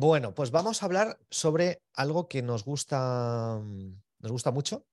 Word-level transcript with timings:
Bueno, 0.00 0.32
pues 0.32 0.52
vamos 0.52 0.80
a 0.80 0.86
hablar 0.86 1.18
sobre 1.28 1.82
algo 1.92 2.28
que 2.28 2.40
nos 2.40 2.64
gusta, 2.64 3.60
nos 4.20 4.30
gusta 4.30 4.52
mucho 4.52 4.86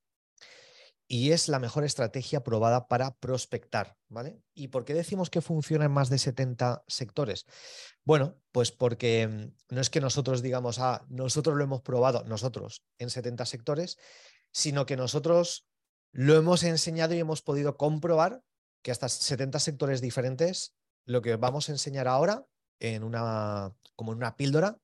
y 1.08 1.30
es 1.30 1.48
la 1.48 1.60
mejor 1.60 1.84
estrategia 1.84 2.44
probada 2.44 2.88
para 2.88 3.14
prospectar, 3.14 3.98
¿vale? 4.10 4.42
¿Y 4.56 4.70
por 4.70 4.84
qué 4.84 4.96
decimos 4.96 5.30
que 5.30 5.42
funciona 5.42 5.86
en 5.86 5.92
más 5.92 6.10
de 6.10 6.18
70 6.18 6.86
sectores? 6.88 7.46
Bueno, 8.04 8.36
pues 8.52 8.72
porque 8.72 9.28
mm, 9.28 9.76
no 9.76 9.80
es 9.80 9.92
que 9.92 10.02
nosotros 10.02 10.42
digamos, 10.42 10.80
ah, 10.80 11.06
nosotros 11.08 11.56
lo 11.56 11.64
hemos 11.64 11.84
probado, 11.84 12.24
nosotros, 12.24 12.84
en 12.98 13.12
70 13.12 13.46
sectores, 13.46 14.00
sino 14.52 14.88
que 14.88 14.98
nosotros 14.98 15.68
lo 16.14 16.36
hemos 16.36 16.64
enseñado 16.64 17.14
y 17.14 17.20
hemos 17.20 17.44
podido 17.44 17.78
comprobar 17.78 18.42
que 18.82 18.90
hasta 18.90 19.08
70 19.08 19.60
sectores 19.60 20.02
diferentes, 20.02 20.74
lo 21.06 21.22
que 21.22 21.36
vamos 21.36 21.70
a 21.70 21.74
enseñar 21.74 22.08
ahora 22.08 22.48
en 22.80 23.04
una, 23.04 23.72
como 23.96 24.12
en 24.12 24.18
una 24.18 24.36
píldora, 24.36 24.80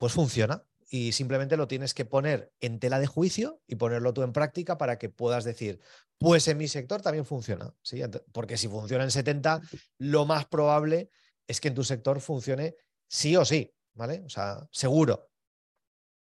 pues 0.00 0.14
funciona 0.14 0.66
y 0.88 1.12
simplemente 1.12 1.58
lo 1.58 1.68
tienes 1.68 1.92
que 1.92 2.06
poner 2.06 2.54
en 2.58 2.80
tela 2.80 2.98
de 2.98 3.06
juicio 3.06 3.60
y 3.66 3.76
ponerlo 3.76 4.14
tú 4.14 4.22
en 4.22 4.32
práctica 4.32 4.78
para 4.78 4.98
que 4.98 5.10
puedas 5.10 5.44
decir, 5.44 5.78
pues 6.16 6.48
en 6.48 6.56
mi 6.56 6.68
sector 6.68 7.02
también 7.02 7.26
funciona, 7.26 7.76
¿sí? 7.82 8.00
Porque 8.32 8.56
si 8.56 8.66
funciona 8.66 9.04
en 9.04 9.10
70, 9.10 9.60
lo 9.98 10.24
más 10.24 10.46
probable 10.46 11.10
es 11.46 11.60
que 11.60 11.68
en 11.68 11.74
tu 11.74 11.84
sector 11.84 12.18
funcione 12.22 12.76
sí 13.08 13.36
o 13.36 13.44
sí, 13.44 13.74
¿vale? 13.92 14.22
O 14.24 14.30
sea, 14.30 14.66
seguro. 14.72 15.30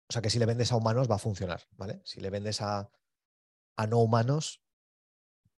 O 0.07 0.13
sea, 0.13 0.21
que 0.21 0.29
si 0.29 0.39
le 0.39 0.45
vendes 0.45 0.71
a 0.71 0.77
humanos 0.77 1.11
va 1.11 1.15
a 1.15 1.19
funcionar, 1.19 1.63
¿vale? 1.71 2.03
Si 2.05 2.21
le 2.21 2.29
vendes 2.29 2.61
a, 2.61 2.91
a 3.77 3.87
no 3.87 4.01
humanos, 4.01 4.63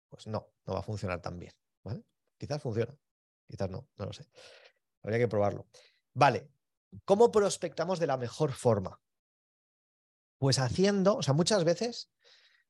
pues 0.08 0.28
no, 0.28 0.54
no 0.66 0.74
va 0.74 0.78
a 0.78 0.84
funcionar 0.84 1.20
tan 1.20 1.36
bien, 1.36 1.52
¿vale? 1.82 2.04
Quizás 2.38 2.62
funciona, 2.62 2.96
quizás 3.48 3.68
no, 3.68 3.88
no 3.96 4.06
lo 4.06 4.12
sé. 4.12 4.24
Habría 5.02 5.18
que 5.18 5.28
probarlo. 5.28 5.66
Vale, 6.12 6.53
¿Cómo 7.04 7.30
prospectamos 7.30 7.98
de 7.98 8.06
la 8.06 8.16
mejor 8.16 8.52
forma? 8.52 9.00
Pues 10.38 10.58
haciendo, 10.58 11.16
o 11.16 11.22
sea, 11.22 11.34
muchas 11.34 11.64
veces, 11.64 12.10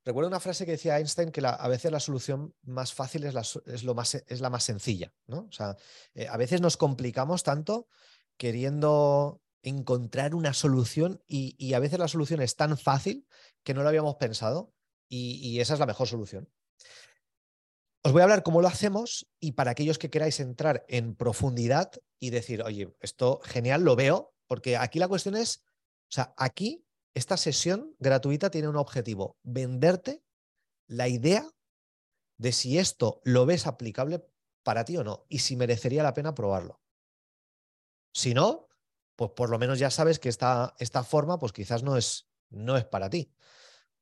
recuerdo 0.04 0.28
una 0.28 0.40
frase 0.40 0.64
que 0.64 0.72
decía 0.72 0.98
Einstein 0.98 1.30
que 1.30 1.42
a 1.44 1.68
veces 1.68 1.90
la 1.90 2.00
solución 2.00 2.54
más 2.62 2.92
fácil 2.92 3.24
es 3.24 3.34
la, 3.34 3.42
es 3.66 3.84
lo 3.84 3.94
más, 3.94 4.14
es 4.14 4.40
la 4.40 4.50
más 4.50 4.64
sencilla, 4.64 5.12
¿no? 5.26 5.46
O 5.48 5.52
sea, 5.52 5.76
eh, 6.14 6.28
a 6.28 6.36
veces 6.36 6.60
nos 6.60 6.76
complicamos 6.76 7.42
tanto 7.42 7.88
queriendo 8.36 9.40
encontrar 9.62 10.34
una 10.34 10.52
solución 10.52 11.22
y, 11.26 11.72
a 11.72 11.78
veces 11.78 11.98
la 11.98 12.08
solución 12.08 12.42
es 12.42 12.54
tan 12.56 12.76
fácil 12.76 13.26
que 13.62 13.72
no 13.72 13.82
lo 13.82 13.88
habíamos 13.88 14.16
pensado 14.16 14.74
y 15.08 15.60
esa 15.60 15.74
es 15.74 15.80
la 15.80 15.86
mejor 15.86 16.08
solución. 16.08 16.50
Os 18.06 18.12
voy 18.12 18.20
a 18.20 18.24
hablar 18.24 18.42
cómo 18.42 18.60
lo 18.60 18.68
hacemos 18.68 19.26
y 19.40 19.52
para 19.52 19.70
aquellos 19.70 19.98
que 19.98 20.10
queráis 20.10 20.38
entrar 20.38 20.84
en 20.88 21.14
profundidad 21.16 21.90
y 22.20 22.28
decir, 22.28 22.62
oye, 22.62 22.94
esto 23.00 23.40
genial, 23.42 23.82
lo 23.82 23.96
veo, 23.96 24.34
porque 24.46 24.76
aquí 24.76 24.98
la 24.98 25.08
cuestión 25.08 25.36
es, 25.36 25.64
o 26.10 26.12
sea, 26.12 26.34
aquí 26.36 26.84
esta 27.14 27.38
sesión 27.38 27.96
gratuita 27.98 28.50
tiene 28.50 28.68
un 28.68 28.76
objetivo, 28.76 29.38
venderte 29.42 30.22
la 30.86 31.08
idea 31.08 31.50
de 32.36 32.52
si 32.52 32.76
esto 32.76 33.22
lo 33.24 33.46
ves 33.46 33.66
aplicable 33.66 34.22
para 34.62 34.84
ti 34.84 34.98
o 34.98 35.04
no 35.04 35.24
y 35.30 35.38
si 35.38 35.56
merecería 35.56 36.02
la 36.02 36.12
pena 36.12 36.34
probarlo. 36.34 36.82
Si 38.12 38.34
no, 38.34 38.68
pues 39.16 39.30
por 39.30 39.48
lo 39.48 39.58
menos 39.58 39.78
ya 39.78 39.90
sabes 39.90 40.18
que 40.18 40.28
esta, 40.28 40.74
esta 40.78 41.04
forma 41.04 41.38
pues 41.38 41.52
quizás 41.52 41.82
no 41.82 41.96
es, 41.96 42.28
no 42.50 42.76
es 42.76 42.84
para 42.84 43.08
ti. 43.08 43.32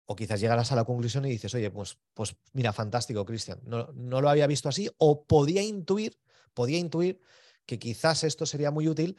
O 0.07 0.17
quizás 0.17 0.41
llegarás 0.41 0.73
a 0.73 0.77
la 0.77 0.85
conclusión 0.85 1.25
y 1.25 1.31
dices, 1.31 1.55
oye, 1.55 1.71
pues, 1.71 1.99
pues 2.15 2.37
mira, 2.53 2.73
fantástico, 2.73 3.25
Cristian, 3.25 3.61
no, 3.65 3.93
no 3.95 4.21
lo 4.21 4.29
había 4.29 4.47
visto 4.47 4.69
así, 4.69 4.91
o 4.99 5.25
podía 5.25 5.63
intuir, 5.63 6.19
podía 6.55 6.79
intuir 6.79 7.21
que 7.67 7.79
quizás 7.79 8.25
esto 8.25 8.47
sería 8.47 8.71
muy 8.71 8.89
útil, 8.89 9.17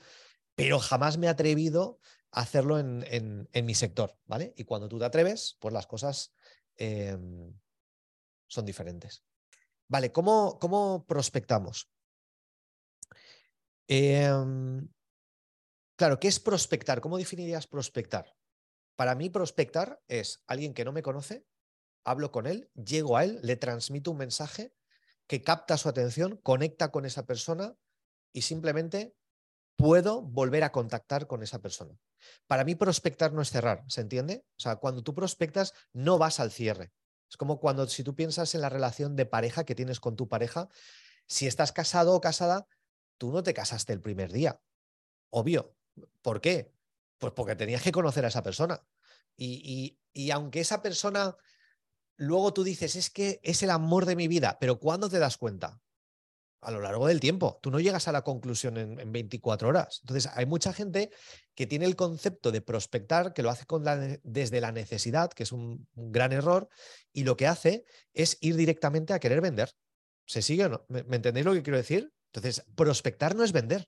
pero 0.56 0.80
jamás 0.80 1.18
me 1.18 1.28
he 1.28 1.30
atrevido 1.30 2.00
a 2.32 2.42
hacerlo 2.42 2.80
en, 2.80 3.50
mi 3.54 3.76
sector, 3.76 4.18
¿vale? 4.26 4.54
Y 4.58 4.64
cuando 4.64 4.90
tú 4.90 5.00
te 5.00 5.06
atreves, 5.06 5.58
pues 5.60 5.74
las 5.74 5.88
cosas 5.88 6.34
em, 6.76 7.54
son 8.48 8.66
diferentes. 8.66 9.24
Vale, 9.88 10.12
¿cómo, 10.12 10.58
cómo 10.60 11.06
prospectamos? 11.06 11.90
Em, 13.88 14.88
claro, 15.96 16.20
¿qué 16.20 16.28
es 16.28 16.40
prospectar? 16.40 17.02
¿Cómo 17.02 17.18
definirías 17.18 17.68
prospectar? 17.68 18.34
Para 18.96 19.16
mí 19.16 19.30
prospectar 19.30 20.02
es 20.08 20.44
alguien 20.48 20.74
que 20.74 20.86
no 20.86 20.92
me 20.92 21.04
conoce, 21.04 21.46
hablo 22.04 22.32
con 22.32 22.48
él, 22.48 22.70
llego 22.76 23.18
a 23.18 23.24
él, 23.24 23.40
le 23.44 23.56
transmito 23.56 24.12
un 24.12 24.18
mensaje 24.18 24.74
que 25.28 25.42
capta 25.42 25.78
su 25.78 25.90
atención, 25.90 26.38
conecta 26.38 26.92
con 26.92 27.06
esa 27.06 27.26
persona 27.26 27.76
y 28.34 28.42
simplemente 28.42 29.16
puedo 29.76 30.22
volver 30.22 30.64
a 30.64 30.72
contactar 30.72 31.28
con 31.28 31.44
esa 31.44 31.62
persona. 31.62 31.98
Para 32.48 32.64
mí 32.64 32.76
prospectar 32.76 33.34
no 33.34 33.42
es 33.42 33.50
cerrar, 33.50 33.84
¿se 33.88 34.02
entiende? 34.02 34.46
O 34.58 34.60
sea, 34.60 34.78
cuando 34.78 35.04
tú 35.04 35.14
prospectas 35.14 35.74
no 35.94 36.18
vas 36.18 36.40
al 36.40 36.52
cierre. 36.52 36.94
Es 37.30 37.38
como 37.38 37.60
cuando 37.60 37.88
si 37.88 38.04
tú 38.04 38.16
piensas 38.16 38.54
en 38.54 38.62
la 38.62 38.70
relación 38.70 39.16
de 39.16 39.26
pareja 39.26 39.64
que 39.64 39.76
tienes 39.76 40.00
con 40.00 40.16
tu 40.16 40.30
pareja, 40.30 40.70
si 41.28 41.48
estás 41.48 41.72
casado 41.72 42.14
o 42.14 42.22
casada, 42.22 42.68
tú 43.18 43.32
no 43.32 43.44
te 43.44 43.54
casaste 43.54 43.94
el 43.94 44.02
primer 44.02 44.32
día. 44.32 44.62
Obvio. 45.30 45.76
¿Por 46.22 46.42
qué? 46.42 46.73
Pues 47.24 47.32
porque 47.32 47.56
tenías 47.56 47.82
que 47.82 47.94
conocer 47.94 48.26
a 48.26 48.28
esa 48.28 48.44
persona. 48.44 48.84
Y, 49.38 49.98
aunque 50.34 50.60
esa 50.60 50.82
persona, 50.82 51.38
luego 52.18 52.54
tú 52.54 52.66
dices, 52.66 52.98
es 52.98 53.10
que 53.10 53.40
es 53.44 53.64
el 53.64 53.70
amor 53.70 54.06
de 54.06 54.18
mi 54.18 54.28
vida, 54.28 54.58
pero 54.60 54.78
¿cuándo 54.78 55.08
te 55.10 55.20
das 55.20 55.38
cuenta? 55.38 55.80
A 56.60 56.70
lo 56.70 56.82
largo 56.82 57.08
del 57.08 57.22
tiempo. 57.22 57.62
Tú 57.64 57.72
no 57.72 57.80
llegas 57.80 58.10
a 58.10 58.12
la 58.12 58.24
conclusión 58.24 58.76
en, 58.76 59.10
24 59.14 59.70
horas. 59.70 60.02
Entonces, 60.02 60.30
hay 60.36 60.46
mucha 60.46 60.74
gente 60.74 61.12
que 61.56 61.66
tiene 61.66 61.86
el 61.86 61.96
concepto 61.96 62.52
de 62.52 62.60
prospectar, 62.60 63.32
que 63.32 63.42
lo 63.42 63.50
hace 63.50 63.66
con 63.66 63.86
desde 64.24 64.60
la 64.60 64.74
necesidad, 64.74 65.32
que 65.32 65.44
es 65.44 65.54
un, 65.54 65.88
gran 65.96 66.34
error, 66.34 66.68
y 67.14 67.24
lo 67.24 67.38
que 67.38 67.48
hace 67.48 67.86
es 68.12 68.38
ir 68.42 68.58
directamente 68.58 69.14
a 69.14 69.20
querer 69.20 69.40
vender. 69.40 69.72
¿Se 70.26 70.42
sigue 70.42 70.66
o 70.66 70.70
no? 70.70 70.86
¿Me, 70.90 71.04
¿Me 71.04 71.16
entendéis 71.16 71.46
lo 71.46 71.54
que 71.54 71.64
quiero 71.64 71.78
decir? 71.78 72.12
Entonces, 72.34 72.66
prospectar 72.76 73.34
no 73.34 73.46
es 73.46 73.54
vender. 73.54 73.88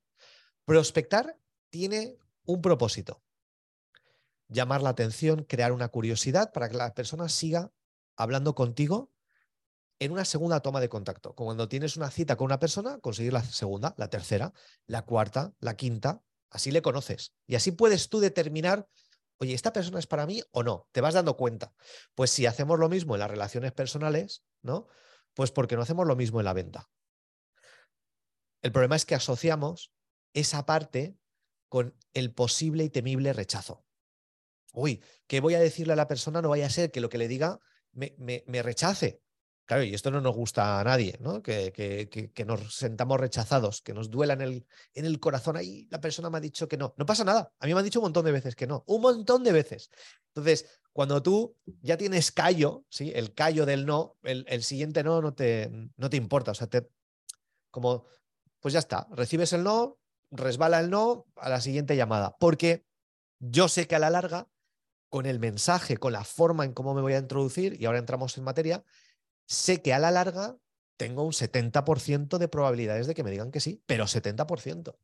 Prospectar 0.64 1.38
tiene 1.70 2.16
un 2.46 2.62
propósito 2.62 3.25
llamar 4.48 4.82
la 4.82 4.90
atención, 4.90 5.44
crear 5.44 5.72
una 5.72 5.90
curiosidad 5.90 6.52
para 6.52 6.70
que 6.70 6.78
la 6.78 6.94
persona 6.94 7.30
siga 7.30 7.72
hablando 8.16 8.56
contigo 8.56 9.12
en 10.00 10.12
una 10.12 10.26
segunda 10.26 10.60
toma 10.60 10.82
de 10.82 10.90
contacto. 10.90 11.34
Cuando 11.36 11.70
tienes 11.70 11.98
una 11.98 12.12
cita 12.12 12.36
con 12.36 12.46
una 12.46 12.60
persona, 12.60 13.00
conseguir 13.00 13.34
la 13.34 13.44
segunda, 13.44 13.94
la 13.98 14.10
tercera, 14.10 14.54
la 14.88 15.04
cuarta, 15.04 15.54
la 15.60 15.76
quinta, 15.76 16.22
así 16.50 16.72
le 16.72 16.82
conoces. 16.82 17.34
Y 17.48 17.56
así 17.56 17.72
puedes 17.72 18.10
tú 18.10 18.20
determinar, 18.20 18.88
oye, 19.38 19.54
¿esta 19.54 19.74
persona 19.74 20.00
es 20.00 20.08
para 20.08 20.26
mí 20.26 20.42
o 20.52 20.64
no? 20.64 20.88
Te 20.92 21.02
vas 21.02 21.14
dando 21.14 21.38
cuenta. 21.38 21.74
Pues 22.14 22.32
si 22.32 22.46
hacemos 22.46 22.78
lo 22.78 22.90
mismo 22.90 23.16
en 23.16 23.22
las 23.22 23.32
relaciones 23.32 23.72
personales, 23.72 24.44
¿no? 24.62 24.88
Pues 25.34 25.52
porque 25.52 25.76
no 25.76 25.82
hacemos 25.82 26.06
lo 26.08 26.16
mismo 26.16 26.40
en 26.40 26.46
la 26.46 26.54
venta. 26.54 26.90
El 28.62 28.72
problema 28.72 28.96
es 28.96 29.06
que 29.06 29.16
asociamos 29.16 29.94
esa 30.34 30.66
parte 30.66 31.18
con 31.70 31.96
el 32.14 32.34
posible 32.34 32.84
y 32.84 32.90
temible 32.90 33.32
rechazo 33.32 33.85
uy, 34.76 35.04
¿qué 35.28 35.40
voy 35.40 35.56
a 35.56 35.60
decirle 35.60 35.94
a 35.94 35.96
la 35.96 36.08
persona? 36.08 36.42
No 36.42 36.50
vaya 36.50 36.68
a 36.68 36.70
ser 36.70 36.92
que 36.92 37.02
lo 37.02 37.10
que 37.10 37.18
le 37.18 37.28
diga 37.28 37.60
me, 37.94 38.62
rechace. 38.62 39.22
Claro, 39.66 39.84
y 39.84 39.96
esto 39.96 40.12
no 40.12 40.22
nos 40.22 40.36
gusta 40.36 40.80
a 40.80 40.84
nadie, 40.84 41.18
¿no? 41.22 41.42
Que, 41.42 41.72
que, 41.74 42.46
nos 42.46 42.76
sentamos 42.76 43.20
rechazados, 43.20 43.82
que 43.82 43.96
nos 43.96 44.12
duela 44.12 44.34
en 44.34 44.42
el, 44.42 44.68
en 44.94 45.06
el 45.06 45.20
corazón. 45.20 45.58
Ahí 45.58 45.88
la 45.90 46.00
persona 46.00 46.30
me 46.30 46.38
ha 46.38 46.42
dicho 46.42 46.68
que 46.68 46.78
no. 46.78 46.94
No 46.98 47.06
pasa 47.06 47.24
nada. 47.24 47.52
A 47.60 47.66
mí 47.66 47.74
me 47.74 47.80
han 47.80 47.86
dicho 47.86 48.00
un 48.00 48.06
montón 48.06 48.26
de 48.26 48.32
veces 48.32 48.56
que 48.56 48.68
no. 48.68 48.84
Un 48.86 49.02
montón 49.02 49.44
de 49.44 49.52
veces. 49.52 49.90
Entonces, 50.28 50.68
cuando 50.94 51.24
tú 51.24 51.58
ya 51.82 51.98
tienes 51.98 52.32
callo, 52.32 52.86
¿sí? 52.90 53.12
El 53.16 53.34
callo 53.34 53.66
del 53.66 53.88
no, 53.88 54.18
el, 54.24 54.64
siguiente 54.64 55.04
no 55.04 55.22
no 55.22 55.34
te, 55.34 55.72
no 55.98 56.10
te 56.12 56.18
importa. 56.18 56.52
O 56.52 56.56
sea, 56.56 56.68
te, 56.68 56.88
como, 57.72 58.06
pues 58.60 58.74
ya 58.74 58.80
está. 58.80 59.08
Recibes 59.12 59.52
el 59.54 59.64
no, 59.64 60.00
resbala 60.32 60.80
el 60.80 60.90
no 60.90 61.26
a 61.36 61.50
la 61.50 61.60
siguiente 61.60 61.96
llamada. 61.96 62.38
Porque 62.40 62.86
yo 63.40 63.68
sé 63.68 63.88
que 63.88 63.96
a 63.96 64.00
la 64.00 64.10
larga 64.10 64.48
con 65.10 65.26
el 65.26 65.40
mensaje, 65.40 65.98
con 65.98 66.14
la 66.14 66.24
forma 66.24 66.66
en 66.66 66.74
cómo 66.74 66.94
me 66.94 67.02
voy 67.02 67.14
a 67.14 67.20
introducir, 67.20 67.80
y 67.80 67.86
ahora 67.86 68.00
entramos 68.00 68.38
en 68.38 68.44
materia, 68.44 68.84
sé 69.46 69.82
que 69.82 69.94
a 69.94 70.00
la 70.00 70.12
larga 70.12 70.58
tengo 70.98 71.24
un 71.24 71.34
70% 71.34 72.38
de 72.38 72.48
probabilidades 72.48 73.08
de 73.08 73.16
que 73.16 73.24
me 73.24 73.32
digan 73.32 73.52
que 73.52 73.60
sí, 73.60 73.84
pero 73.86 74.06
70%. 74.06 74.98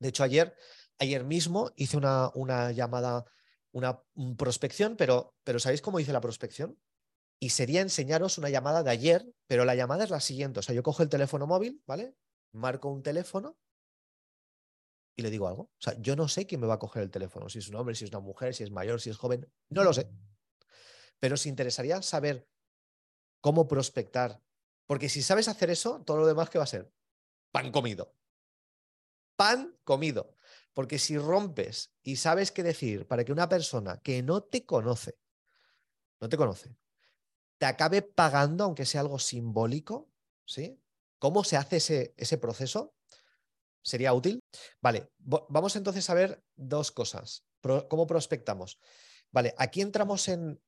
De 0.00 0.08
hecho, 0.08 0.22
ayer, 0.22 0.54
ayer 0.98 1.24
mismo 1.24 1.72
hice 1.76 1.96
una, 1.96 2.30
una 2.34 2.72
llamada, 2.72 3.24
una 3.72 4.00
prospección, 4.36 4.96
pero, 4.96 5.34
pero 5.44 5.58
¿sabéis 5.58 5.82
cómo 5.82 6.00
hice 6.00 6.12
la 6.12 6.20
prospección? 6.20 6.78
Y 7.40 7.50
sería 7.50 7.80
enseñaros 7.80 8.38
una 8.38 8.48
llamada 8.48 8.82
de 8.82 8.90
ayer, 8.90 9.26
pero 9.46 9.64
la 9.64 9.74
llamada 9.74 10.04
es 10.04 10.10
la 10.10 10.20
siguiente. 10.20 10.60
O 10.60 10.62
sea, 10.62 10.74
yo 10.74 10.82
cojo 10.82 11.02
el 11.02 11.08
teléfono 11.08 11.46
móvil, 11.46 11.82
¿vale? 11.86 12.14
Marco 12.52 12.88
un 12.88 13.02
teléfono 13.02 13.58
y 15.18 15.22
le 15.22 15.30
digo 15.30 15.48
algo. 15.48 15.64
O 15.64 15.80
sea, 15.80 16.00
yo 16.00 16.14
no 16.14 16.28
sé 16.28 16.46
quién 16.46 16.60
me 16.60 16.68
va 16.68 16.74
a 16.74 16.78
coger 16.78 17.02
el 17.02 17.10
teléfono, 17.10 17.48
si 17.48 17.58
es 17.58 17.68
un 17.68 17.74
hombre, 17.74 17.96
si 17.96 18.04
es 18.04 18.10
una 18.10 18.20
mujer, 18.20 18.54
si 18.54 18.62
es 18.62 18.70
mayor, 18.70 19.00
si 19.00 19.10
es 19.10 19.16
joven, 19.16 19.52
no 19.68 19.82
lo 19.82 19.92
sé. 19.92 20.08
Pero 21.18 21.36
si 21.36 21.48
interesaría 21.48 22.00
saber 22.02 22.48
cómo 23.40 23.66
prospectar, 23.66 24.40
porque 24.86 25.08
si 25.08 25.22
sabes 25.22 25.48
hacer 25.48 25.70
eso, 25.70 26.02
todo 26.06 26.18
lo 26.18 26.26
demás 26.26 26.50
que 26.50 26.58
va 26.58 26.64
a 26.64 26.68
ser 26.68 26.94
pan 27.50 27.72
comido. 27.72 28.14
Pan 29.36 29.76
comido. 29.82 30.36
Porque 30.72 31.00
si 31.00 31.18
rompes 31.18 31.92
y 32.04 32.14
sabes 32.14 32.52
qué 32.52 32.62
decir 32.62 33.08
para 33.08 33.24
que 33.24 33.32
una 33.32 33.48
persona 33.48 34.00
que 34.00 34.22
no 34.22 34.44
te 34.44 34.64
conoce, 34.64 35.18
no 36.20 36.28
te 36.28 36.36
conoce, 36.36 36.76
te 37.58 37.66
acabe 37.66 38.02
pagando, 38.02 38.62
aunque 38.62 38.86
sea 38.86 39.00
algo 39.00 39.18
simbólico, 39.18 40.12
¿sí? 40.44 40.80
¿Cómo 41.18 41.42
se 41.42 41.56
hace 41.56 41.78
ese, 41.78 42.14
ese 42.16 42.38
proceso? 42.38 42.94
¿Sería 43.82 44.12
útil? 44.12 44.40
Vale, 44.80 45.10
vamos 45.18 45.76
entonces 45.76 46.08
a 46.10 46.14
ver 46.14 46.42
dos 46.56 46.90
cosas. 46.90 47.44
¿Cómo 47.60 48.06
prospectamos? 48.06 48.78
Vale, 49.30 49.54
aquí 49.58 49.80
entramos 49.80 50.28
en, 50.28 50.60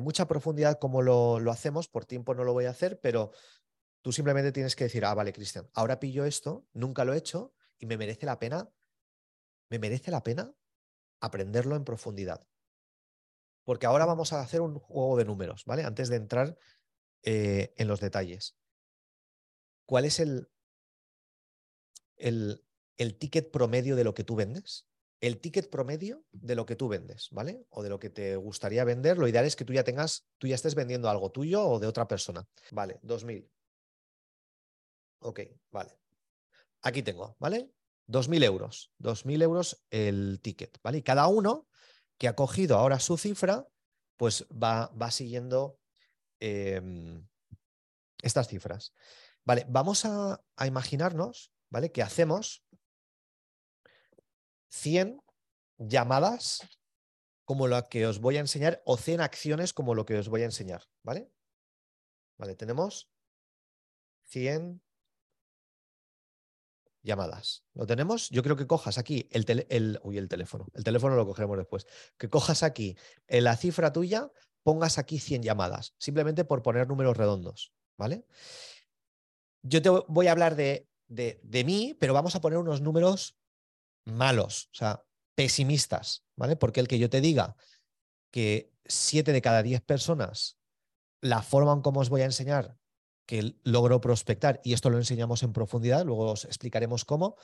mucha 0.00 0.26
profundidad 0.26 0.78
como 0.78 1.02
lo, 1.02 1.40
lo, 1.40 1.50
hacemos, 1.50 1.88
por 1.88 2.04
tiempo 2.04 2.34
no 2.34 2.44
lo 2.44 2.52
voy 2.52 2.64
a 2.64 2.70
hacer, 2.70 3.00
pero 3.00 3.32
tú 4.02 4.12
simplemente 4.12 4.52
tienes 4.52 4.74
que 4.74 4.84
decir, 4.84 5.04
ah, 5.04 5.14
vale, 5.14 5.32
Cristian, 5.32 5.68
ahora 5.74 6.00
pillo 6.00 6.24
esto, 6.24 6.66
nunca 6.72 7.04
lo 7.04 7.14
he 7.14 7.18
hecho 7.18 7.54
y 7.78 7.86
me 7.86 7.96
merece 7.96 8.26
la 8.26 8.38
pena, 8.38 8.68
me 9.70 9.78
merece 9.78 10.10
la 10.10 10.22
pena 10.22 10.52
aprenderlo 11.20 11.76
en 11.76 11.84
profundidad. 11.84 12.46
Porque 13.64 13.86
ahora 13.86 14.06
vamos 14.06 14.32
a 14.32 14.40
hacer 14.40 14.60
un 14.60 14.78
juego 14.78 15.16
de 15.16 15.24
números, 15.24 15.64
¿vale? 15.66 15.84
Antes 15.84 16.08
de 16.08 16.16
entrar 16.16 16.56
eh, 17.22 17.74
en 17.76 17.88
los 17.88 18.00
detalles. 18.00 18.56
¿Cuál 19.84 20.04
es 20.04 20.20
el, 20.20 20.48
el, 22.18 22.64
el 22.96 23.18
ticket 23.18 23.50
promedio 23.50 23.96
de 23.96 24.04
lo 24.04 24.14
que 24.14 24.24
tú 24.24 24.36
vendes? 24.36 24.88
el 25.20 25.40
ticket 25.40 25.68
promedio 25.68 26.24
de 26.32 26.54
lo 26.54 26.64
que 26.64 26.76
tú 26.76 26.88
vendes, 26.88 27.28
¿vale? 27.32 27.66
O 27.70 27.82
de 27.82 27.88
lo 27.88 27.98
que 27.98 28.10
te 28.10 28.36
gustaría 28.36 28.84
vender. 28.84 29.18
Lo 29.18 29.26
ideal 29.26 29.44
es 29.44 29.56
que 29.56 29.64
tú 29.64 29.72
ya 29.72 29.84
tengas, 29.84 30.28
tú 30.38 30.46
ya 30.46 30.54
estés 30.54 30.74
vendiendo 30.74 31.10
algo 31.10 31.30
tuyo 31.30 31.66
o 31.66 31.80
de 31.80 31.86
otra 31.86 32.06
persona. 32.06 32.46
Vale, 32.70 33.00
2000. 33.02 33.50
Ok, 35.20 35.40
vale. 35.70 35.98
Aquí 36.82 37.02
tengo, 37.02 37.36
¿vale? 37.40 37.70
2.000 38.06 38.44
euros. 38.44 38.92
2.000 38.98 39.42
euros 39.42 39.84
el 39.90 40.40
ticket, 40.40 40.78
¿vale? 40.82 40.98
Y 40.98 41.02
cada 41.02 41.26
uno 41.26 41.66
que 42.16 42.28
ha 42.28 42.36
cogido 42.36 42.76
ahora 42.76 43.00
su 43.00 43.18
cifra, 43.18 43.66
pues 44.16 44.46
va, 44.50 44.88
va 45.00 45.10
siguiendo 45.10 45.78
em, 46.40 47.26
estas 48.22 48.48
cifras. 48.48 48.92
Vale, 49.44 49.66
vamos 49.68 50.04
a, 50.04 50.44
a 50.56 50.66
imaginarnos, 50.66 51.52
¿vale? 51.70 51.92
Que 51.92 52.02
hacemos 52.02 52.64
100 54.68 55.22
llamadas 55.78 56.68
como 57.44 57.66
la 57.66 57.88
que 57.88 58.06
os 58.06 58.20
voy 58.20 58.36
a 58.36 58.40
enseñar 58.40 58.82
o 58.84 58.96
100 58.96 59.20
acciones 59.20 59.72
como 59.72 59.94
lo 59.94 60.04
que 60.04 60.18
os 60.18 60.28
voy 60.28 60.42
a 60.42 60.46
enseñar, 60.46 60.84
¿vale? 61.02 61.30
Vale, 62.36 62.54
tenemos 62.54 63.10
100 64.26 64.82
llamadas. 67.02 67.64
¿Lo 67.74 67.86
tenemos? 67.86 68.28
Yo 68.30 68.42
creo 68.42 68.56
que 68.56 68.66
cojas 68.66 68.98
aquí 68.98 69.28
el, 69.32 69.46
el, 69.70 69.98
uy, 70.02 70.18
el 70.18 70.28
teléfono. 70.28 70.66
El 70.74 70.84
teléfono 70.84 71.16
lo 71.16 71.26
cogeremos 71.26 71.56
después. 71.56 71.86
Que 72.18 72.28
cojas 72.28 72.62
aquí 72.62 72.96
en 73.26 73.44
la 73.44 73.56
cifra 73.56 73.92
tuya, 73.92 74.30
pongas 74.62 74.98
aquí 74.98 75.18
100 75.18 75.42
llamadas, 75.42 75.94
simplemente 75.98 76.44
por 76.44 76.62
poner 76.62 76.86
números 76.86 77.16
redondos, 77.16 77.72
¿vale? 77.96 78.26
Yo 79.62 79.80
te 79.80 79.88
voy 79.88 80.26
a 80.26 80.32
hablar 80.32 80.54
de, 80.54 80.86
de, 81.08 81.40
de 81.42 81.64
mí, 81.64 81.96
pero 81.98 82.14
vamos 82.14 82.34
a 82.36 82.40
poner 82.40 82.58
unos 82.58 82.80
números 82.80 83.36
malos, 84.04 84.68
o 84.72 84.76
sea, 84.76 85.04
pesimistas, 85.34 86.24
¿vale? 86.36 86.56
Porque 86.56 86.80
el 86.80 86.88
que 86.88 86.98
yo 86.98 87.10
te 87.10 87.20
diga 87.20 87.56
que 88.30 88.72
7 88.86 89.32
de 89.32 89.42
cada 89.42 89.62
10 89.62 89.82
personas, 89.82 90.58
la 91.20 91.42
forma 91.42 91.72
en 91.72 91.82
cómo 91.82 92.00
os 92.00 92.08
voy 92.08 92.22
a 92.22 92.26
enseñar, 92.26 92.76
que 93.26 93.56
logro 93.62 94.00
prospectar, 94.00 94.60
y 94.64 94.72
esto 94.72 94.90
lo 94.90 94.96
enseñamos 94.96 95.42
en 95.42 95.52
profundidad, 95.52 96.04
luego 96.04 96.32
os 96.32 96.44
explicaremos 96.44 97.04
cómo, 97.04 97.36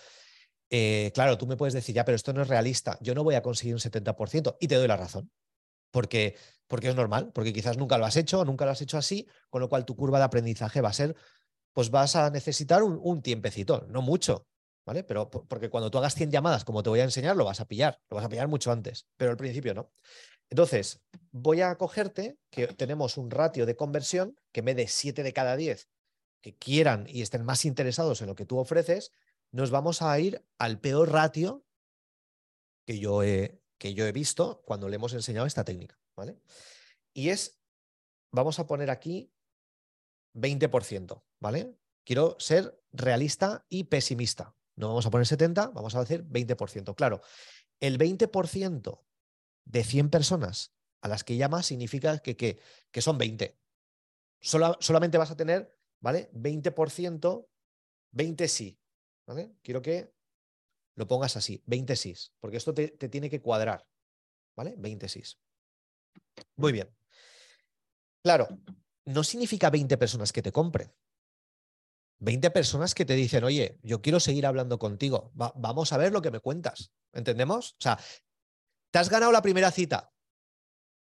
eh, 0.71 1.13
claro, 1.15 1.37
tú 1.37 1.47
me 1.47 1.57
puedes 1.57 1.75
decir, 1.75 1.95
ya, 1.95 2.05
pero 2.05 2.17
esto 2.17 2.33
no 2.33 2.43
es 2.43 2.49
realista, 2.49 2.99
yo 3.01 3.15
no 3.15 3.23
voy 3.23 3.35
a 3.35 3.43
conseguir 3.43 3.75
un 3.75 3.81
70%, 3.81 4.57
y 4.61 4.69
te 4.69 4.77
doy 4.77 4.89
la 4.89 4.97
razón, 4.97 5.31
porque, 5.91 6.37
porque 6.67 6.89
es 6.89 6.97
normal, 6.97 7.33
porque 7.35 7.53
quizás 7.53 7.77
nunca 7.77 7.99
lo 7.99 8.07
has 8.07 8.17
hecho, 8.17 8.45
nunca 8.45 8.65
lo 8.65 8.71
has 8.71 8.81
hecho 8.81 8.97
así, 8.97 9.29
con 9.51 9.61
lo 9.61 9.69
cual 9.69 9.85
tu 9.85 9.95
curva 9.95 10.19
de 10.19 10.25
aprendizaje 10.25 10.81
va 10.81 10.89
a 10.89 10.95
ser, 10.95 11.15
pues 11.75 11.91
vas 11.91 12.17
a 12.17 12.31
necesitar 12.31 12.83
un, 12.83 12.99
un 13.03 13.21
tiempecito, 13.21 13.85
no 13.91 14.01
mucho, 14.01 14.47
¿vale? 14.87 15.05
Pero 15.05 15.29
porque 15.29 15.69
cuando 15.69 15.91
tú 15.91 15.99
hagas 15.99 16.15
100 16.15 16.31
llamadas, 16.31 16.65
como 16.65 16.83
te 16.83 16.89
voy 16.89 17.01
a 17.01 17.05
enseñar, 17.05 17.37
lo 17.37 17.45
vas 17.45 17.61
a 17.61 17.67
pillar, 17.67 18.01
lo 18.09 18.17
vas 18.17 18.25
a 18.25 18.29
pillar 18.31 18.49
mucho 18.49 18.73
antes, 18.73 19.07
pero 19.19 19.33
al 19.33 19.37
principio 19.37 19.75
no. 19.75 19.93
Entonces, 20.49 21.03
voy 21.33 21.61
a 21.61 21.77
cogerte 21.77 22.39
que 22.51 22.69
tenemos 22.69 23.17
un 23.19 23.31
ratio 23.31 23.67
de 23.67 23.77
conversión 23.77 24.37
que 24.53 24.63
me 24.63 24.75
dé 24.75 24.87
7 24.89 25.23
de 25.23 25.33
cada 25.33 25.57
10 25.57 25.89
que 26.41 26.57
quieran 26.57 27.07
y 27.09 27.23
estén 27.23 27.45
más 27.45 27.65
interesados 27.65 28.21
en 28.21 28.29
lo 28.29 28.35
que 28.35 28.45
tú 28.45 28.59
ofreces, 28.59 29.11
nos 29.51 29.71
vamos 29.71 30.03
a 30.03 30.19
ir 30.21 30.45
al 30.59 30.79
peor 30.79 31.11
ratio 31.11 31.65
que 32.87 32.99
yo 32.99 33.23
he, 33.23 33.63
que 33.79 33.95
yo 33.95 34.07
he 34.07 34.13
visto 34.13 34.63
cuando 34.67 34.89
le 34.89 34.97
hemos 34.97 35.15
enseñado 35.15 35.47
esta 35.47 35.65
técnica, 35.65 35.99
¿vale? 36.15 36.39
Y 37.15 37.31
es, 37.31 37.59
vamos 38.31 38.59
a 38.59 38.67
poner 38.67 38.91
aquí 38.91 39.34
20%, 40.35 41.23
¿vale? 41.41 41.77
Quiero 42.05 42.37
ser 42.39 42.81
realista 42.93 43.65
y 43.69 43.85
pesimista, 43.85 44.55
no 44.77 44.89
vamos 44.89 45.07
a 45.07 45.11
poner 45.11 45.27
70, 45.27 45.69
vamos 45.69 45.95
a 45.95 46.01
decir 46.01 46.25
20%. 46.25 46.95
Claro, 46.95 47.21
el 47.81 47.99
20% 47.99 49.05
de 49.65 49.85
100 49.85 50.11
personas 50.11 50.75
a 51.01 51.09
las 51.09 51.25
que 51.25 51.37
llamas 51.37 51.67
significa 51.67 52.19
que, 52.19 52.37
que 52.37 53.03
son 53.03 53.19
20. 53.19 53.59
solamente 54.41 55.19
vas 55.19 55.31
a 55.31 55.37
tener, 55.37 55.77
¿vale? 56.01 56.31
20%, 56.33 57.49
20 58.13 58.49
sí. 58.49 58.79
Quiero 59.63 59.81
que 59.81 60.13
lo 60.97 61.07
pongas 61.07 61.37
así, 61.37 61.63
20 61.67 61.97
sí, 61.97 62.15
porque 62.41 62.57
esto 62.59 62.75
te, 62.75 62.89
te 62.89 63.09
tiene 63.09 63.31
que 63.31 63.41
cuadrar. 63.41 63.87
¿Vale? 64.57 64.75
20 64.79 65.09
sí. 65.09 65.23
Muy 66.57 66.73
bien. 66.73 66.89
Claro, 68.23 68.49
no 69.07 69.25
significa 69.25 69.71
20 69.71 69.97
personas 69.97 70.33
que 70.33 70.43
te 70.43 70.53
compren. 70.53 70.93
20 72.21 72.51
personas 72.51 72.95
que 72.95 73.05
te 73.05 73.15
dicen, 73.15 73.45
oye, 73.45 73.79
yo 73.83 74.01
quiero 74.01 74.21
seguir 74.21 74.47
hablando 74.47 74.79
contigo, 74.79 75.33
vamos 75.35 75.93
a 75.93 75.99
ver 75.99 76.13
lo 76.13 76.23
que 76.23 76.31
me 76.31 76.41
cuentas. 76.41 76.93
¿Entendemos? 77.13 77.73
O 77.73 77.83
sea, 77.83 77.99
te 78.91 78.99
has 78.99 79.11
ganado 79.11 79.33
la 79.33 79.43
primera 79.43 79.71
cita. 79.71 80.13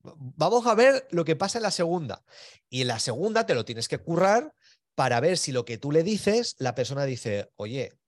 Vamos 0.02 0.66
a 0.68 0.76
ver 0.76 1.08
lo 1.12 1.26
que 1.26 1.36
pasa 1.36 1.60
en 1.60 1.64
la 1.64 1.72
segunda. 1.72 2.24
Y 2.70 2.82
en 2.82 2.88
la 2.88 3.00
segunda 3.00 3.46
te 3.46 3.56
lo 3.56 3.66
tienes 3.66 3.88
que 3.88 4.00
currar 4.00 4.54
para 4.96 5.20
ver 5.20 5.38
si 5.38 5.52
lo 5.52 5.66
que 5.66 5.78
tú 5.78 5.92
le 5.92 6.04
dices, 6.04 6.56
la 6.60 6.76
persona 6.76 7.06
dice, 7.06 7.52
oye, 7.56 8.00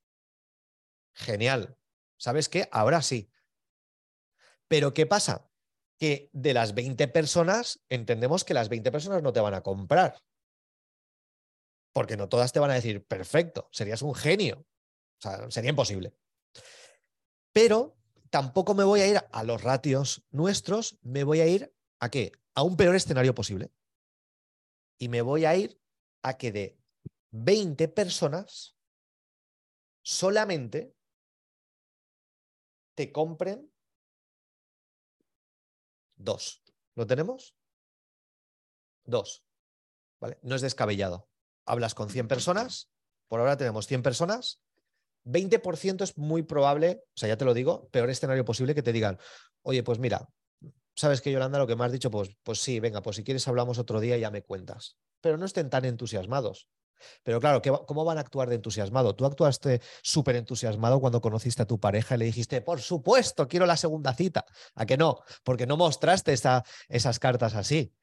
genial, 1.13 1.77
¿sabes 2.17 2.49
qué? 2.49 2.67
Ahora 2.71 3.01
sí. 3.01 3.31
Pero 4.67 4.93
¿qué 4.93 5.05
pasa? 5.05 5.48
Que 5.99 6.29
de 6.31 6.53
las 6.53 6.73
20 6.73 7.07
personas, 7.09 7.81
entendemos 7.89 8.43
que 8.43 8.53
las 8.53 8.69
20 8.69 8.91
personas 8.91 9.21
no 9.21 9.33
te 9.33 9.41
van 9.41 9.53
a 9.53 9.61
comprar 9.61 10.15
porque 11.93 12.17
no 12.17 12.29
todas 12.29 12.53
te 12.53 12.59
van 12.59 12.71
a 12.71 12.75
decir, 12.75 13.05
perfecto, 13.05 13.67
serías 13.71 14.01
un 14.01 14.15
genio. 14.15 14.65
O 15.17 15.21
sea, 15.21 15.51
sería 15.51 15.71
imposible. 15.71 16.13
Pero 17.51 17.97
tampoco 18.29 18.73
me 18.73 18.83
voy 18.83 19.01
a 19.01 19.07
ir 19.07 19.19
a 19.31 19.43
los 19.43 19.61
ratios 19.61 20.23
nuestros, 20.29 20.97
me 21.01 21.23
voy 21.23 21.41
a 21.41 21.47
ir 21.47 21.73
a 21.99 22.09
qué? 22.09 22.31
A 22.55 22.63
un 22.63 22.77
peor 22.77 22.95
escenario 22.95 23.35
posible. 23.35 23.71
Y 24.97 25.09
me 25.09 25.21
voy 25.21 25.45
a 25.45 25.55
ir 25.55 25.79
a 26.23 26.37
que 26.37 26.51
de 26.51 26.77
20 27.31 27.87
personas 27.89 28.77
solamente 30.01 30.95
te 32.95 33.11
compren 33.11 33.68
dos. 36.19 36.61
¿Lo 36.93 37.07
tenemos? 37.07 37.55
Dos. 39.05 39.43
¿Vale? 40.19 40.37
No 40.43 40.55
es 40.55 40.61
descabellado 40.61 41.29
hablas 41.69 41.93
con 41.93 42.09
100 42.09 42.27
personas, 42.27 42.89
por 43.27 43.39
ahora 43.39 43.55
tenemos 43.55 43.85
100 43.85 44.01
personas, 44.01 44.61
20% 45.23 46.03
es 46.03 46.17
muy 46.17 46.41
probable, 46.41 47.03
o 47.05 47.19
sea, 47.19 47.29
ya 47.29 47.37
te 47.37 47.45
lo 47.45 47.53
digo, 47.53 47.89
peor 47.89 48.09
escenario 48.09 48.43
posible 48.43 48.73
que 48.73 48.81
te 48.81 48.91
digan, 48.91 49.19
oye, 49.61 49.83
pues 49.83 49.99
mira, 49.99 50.27
sabes 50.95 51.21
que 51.21 51.31
Yolanda, 51.31 51.59
lo 51.59 51.67
que 51.67 51.75
me 51.75 51.85
has 51.85 51.91
dicho, 51.91 52.09
pues, 52.09 52.35
pues 52.41 52.59
sí, 52.59 52.79
venga, 52.79 53.03
pues 53.03 53.17
si 53.17 53.23
quieres 53.23 53.47
hablamos 53.47 53.77
otro 53.77 53.99
día 53.99 54.17
y 54.17 54.21
ya 54.21 54.31
me 54.31 54.41
cuentas. 54.41 54.97
Pero 55.21 55.37
no 55.37 55.45
estén 55.45 55.69
tan 55.69 55.85
entusiasmados. 55.85 56.67
Pero 57.23 57.39
claro, 57.39 57.61
¿cómo 57.85 58.05
van 58.05 58.17
a 58.17 58.21
actuar 58.21 58.49
de 58.49 58.55
entusiasmado? 58.55 59.15
Tú 59.15 59.25
actuaste 59.25 59.81
súper 60.01 60.35
entusiasmado 60.35 60.99
cuando 60.99 61.21
conociste 61.21 61.61
a 61.61 61.65
tu 61.65 61.79
pareja 61.79 62.15
y 62.15 62.19
le 62.19 62.25
dijiste, 62.25 62.61
por 62.61 62.81
supuesto, 62.81 63.47
quiero 63.47 63.65
la 63.65 63.77
segunda 63.77 64.13
cita. 64.13 64.45
¿A 64.75 64.85
que 64.85 64.97
no? 64.97 65.19
Porque 65.43 65.65
no 65.65 65.77
mostraste 65.77 66.33
esa, 66.33 66.63
esas 66.87 67.19
cartas 67.19 67.55
así. 67.55 67.93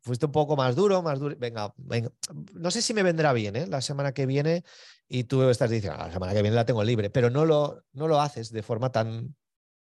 Fuiste 0.00 0.26
un 0.26 0.32
poco 0.32 0.56
más 0.56 0.74
duro, 0.74 1.02
más 1.02 1.18
duro. 1.18 1.36
Venga, 1.38 1.72
venga. 1.76 2.10
No 2.54 2.70
sé 2.70 2.82
si 2.82 2.92
me 2.92 3.02
vendrá 3.02 3.32
bien 3.32 3.56
¿eh? 3.56 3.66
la 3.66 3.80
semana 3.80 4.12
que 4.12 4.26
viene 4.26 4.64
y 5.08 5.24
tú 5.24 5.48
estás 5.48 5.70
diciendo, 5.70 5.98
ah, 6.00 6.06
la 6.06 6.12
semana 6.12 6.32
que 6.32 6.42
viene 6.42 6.56
la 6.56 6.66
tengo 6.66 6.82
libre, 6.82 7.10
pero 7.10 7.30
no 7.30 7.44
lo, 7.44 7.84
no 7.92 8.08
lo 8.08 8.20
haces 8.20 8.50
de 8.50 8.62
forma 8.62 8.90
tan, 8.90 9.36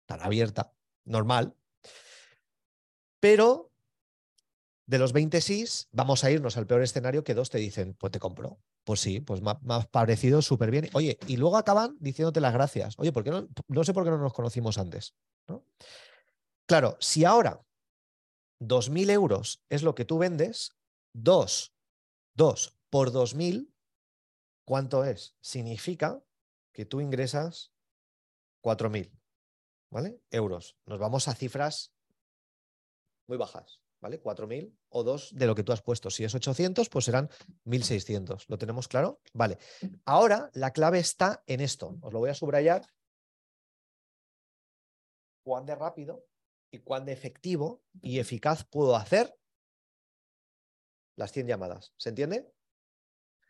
tan 0.05 0.21
abierta, 0.21 0.73
normal. 1.05 1.55
Pero 3.19 3.71
de 4.87 4.99
los 4.99 5.13
20 5.13 5.41
sís, 5.41 5.87
vamos 5.91 6.23
a 6.23 6.31
irnos 6.31 6.57
al 6.57 6.67
peor 6.67 6.83
escenario 6.83 7.23
que 7.23 7.33
dos 7.33 7.49
te 7.49 7.57
dicen, 7.57 7.95
pues 7.95 8.11
te 8.11 8.19
compro. 8.19 8.59
Pues 8.83 8.99
sí, 8.99 9.19
pues 9.19 9.41
me 9.41 9.51
ha, 9.51 9.81
parecido 9.81 10.41
súper 10.41 10.69
bien. 10.69 10.89
Oye, 10.93 11.17
y 11.27 11.37
luego 11.37 11.57
acaban 11.57 11.97
diciéndote 11.99 12.39
las 12.39 12.53
gracias. 12.53 12.93
Oye, 12.99 13.11
¿por 13.11 13.23
qué 13.23 13.31
no, 13.31 13.47
no 13.67 13.83
sé 13.83 13.93
por 13.93 14.03
qué 14.03 14.11
no 14.11 14.19
nos 14.19 14.33
conocimos 14.33 14.77
antes. 14.77 15.15
Claro, 16.67 16.97
si 16.99 17.25
ahora 17.25 17.65
2.000 18.59 19.09
euros 19.11 19.63
es 19.69 19.83
lo 19.83 19.95
que 19.95 20.05
tú 20.05 20.17
vendes, 20.17 20.75
2, 21.13 21.73
2 22.35 22.77
por 22.89 23.11
2.000, 23.11 23.71
¿cuánto 24.65 25.03
es? 25.03 25.35
Significa 25.41 26.23
que 26.73 26.85
tú 26.85 27.01
ingresas 27.01 27.71
4.000, 28.63 29.11
¿vale? 29.91 30.19
Euros. 30.31 30.77
Nos 30.85 30.99
vamos 30.99 31.27
a 31.27 31.35
cifras 31.35 31.93
muy 33.27 33.37
bajas. 33.37 33.79
¿Vale? 34.05 34.21
4.000 34.21 34.71
o 34.89 35.03
2 35.03 35.31
de 35.33 35.47
lo 35.47 35.55
que 35.55 35.63
tú 35.63 35.71
has 35.71 35.81
puesto. 35.81 36.11
Si 36.11 36.23
es 36.23 36.35
800, 36.35 36.89
pues 36.89 37.05
serán 37.05 37.27
1.600. 37.65 38.45
¿Lo 38.49 38.59
tenemos 38.59 38.87
claro? 38.87 39.19
Vale. 39.33 39.57
Ahora 40.05 40.51
la 40.53 40.71
clave 40.73 40.99
está 40.99 41.41
en 41.47 41.59
esto. 41.59 41.97
Os 42.01 42.13
lo 42.13 42.19
voy 42.19 42.29
a 42.29 42.35
subrayar. 42.35 42.85
¿Cuán 45.43 45.65
de 45.65 45.73
rápido 45.73 46.27
y 46.69 46.81
cuán 46.81 47.05
de 47.05 47.13
efectivo 47.13 47.81
y 47.99 48.19
eficaz 48.19 48.63
puedo 48.65 48.95
hacer 48.95 49.35
las 51.15 51.31
100 51.31 51.47
llamadas? 51.47 51.91
¿Se 51.97 52.09
entiende? 52.09 52.53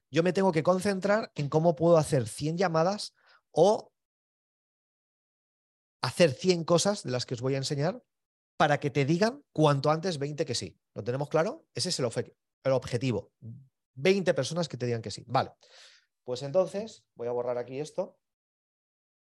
Yo 0.10 0.24
me 0.24 0.32
tengo 0.32 0.54
que 0.54 0.64
concentrar 0.64 1.34
en 1.36 1.50
cómo 1.50 1.76
puedo 1.76 1.98
hacer 1.98 2.30
100 2.30 2.58
llamadas 2.58 3.14
o 3.52 3.92
hacer 6.02 6.32
100 6.32 6.64
cosas 6.64 7.04
de 7.04 7.12
las 7.12 7.26
que 7.26 7.34
os 7.34 7.42
voy 7.42 7.56
a 7.56 7.58
enseñar 7.58 8.02
para 8.58 8.80
que 8.80 8.90
te 8.90 9.06
digan 9.06 9.44
cuanto 9.52 9.90
antes 9.90 10.18
20 10.18 10.46
que 10.46 10.56
sí. 10.56 10.78
¿Lo 10.94 11.04
tenemos 11.04 11.30
claro? 11.30 11.66
Ese 11.74 11.90
es 11.90 12.00
el, 12.00 12.06
objetivo. 12.06 13.32
20 13.96 14.34
personas 14.34 14.68
que 14.68 14.78
te 14.78 14.86
digan 14.86 15.02
que 15.02 15.12
sí. 15.12 15.24
Vale. 15.28 15.52
Pues 16.24 16.42
entonces, 16.42 17.04
voy 17.16 17.28
a 17.28 17.32
borrar 17.32 17.58
aquí 17.58 17.80
esto. 17.80 18.18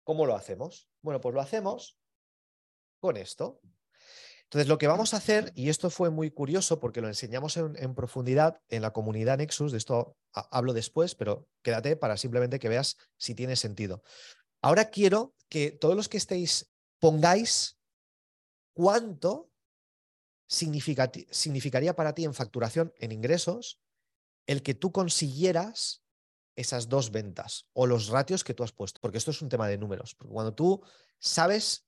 ¿Cómo 0.03 0.25
lo 0.25 0.35
hacemos? 0.35 0.89
Bueno, 1.01 1.19
pues 1.19 1.35
lo 1.35 1.41
hacemos 1.41 1.99
con 2.99 3.17
esto. 3.17 3.59
Entonces, 4.43 4.69
lo 4.69 4.77
que 4.77 4.87
vamos 4.87 5.13
a 5.13 5.17
hacer, 5.17 5.51
y 5.55 5.67
esto 5.67 5.89
fue 5.89 6.09
muy 6.09 6.31
curioso 6.31 6.79
porque 6.79 7.01
lo 7.01 7.09
enseñamos 7.09 7.57
en, 7.57 7.75
en 7.77 7.93
profundidad 7.93 8.61
en 8.69 8.81
la 8.81 8.93
comunidad 8.93 9.37
Nexus, 9.37 9.73
de 9.73 9.77
esto 9.77 10.17
hablo 10.31 10.71
después, 10.71 11.15
pero 11.15 11.49
quédate 11.61 11.97
para 11.97 12.15
simplemente 12.15 12.57
que 12.57 12.69
veas 12.69 12.95
si 13.17 13.35
tiene 13.35 13.57
sentido. 13.57 14.03
Ahora 14.61 14.85
quiero 14.89 15.35
que 15.49 15.71
todos 15.71 15.97
los 15.97 16.07
que 16.07 16.17
estéis 16.17 16.71
pongáis 16.99 17.76
¿cuánto 18.77 19.49
significaría 20.45 21.95
para 21.95 22.13
ti 22.13 22.25
en 22.25 22.35
facturación, 22.35 22.93
en 22.99 23.11
ingresos, 23.11 23.81
el 24.45 24.61
que 24.61 24.75
tú 24.75 24.91
consiguieras 24.91 26.03
esas 26.55 26.87
dos 26.87 27.09
ventas 27.09 27.65
o 27.73 27.87
los 27.87 28.09
ratios 28.09 28.43
que 28.43 28.53
tú 28.53 28.63
has 28.63 28.71
puesto? 28.71 29.01
Porque 29.01 29.17
esto 29.17 29.31
es 29.31 29.41
un 29.41 29.49
tema 29.49 29.67
de 29.67 29.79
números. 29.79 30.13
Porque 30.13 30.31
cuando 30.31 30.53
tú 30.53 30.83
sabes 31.17 31.87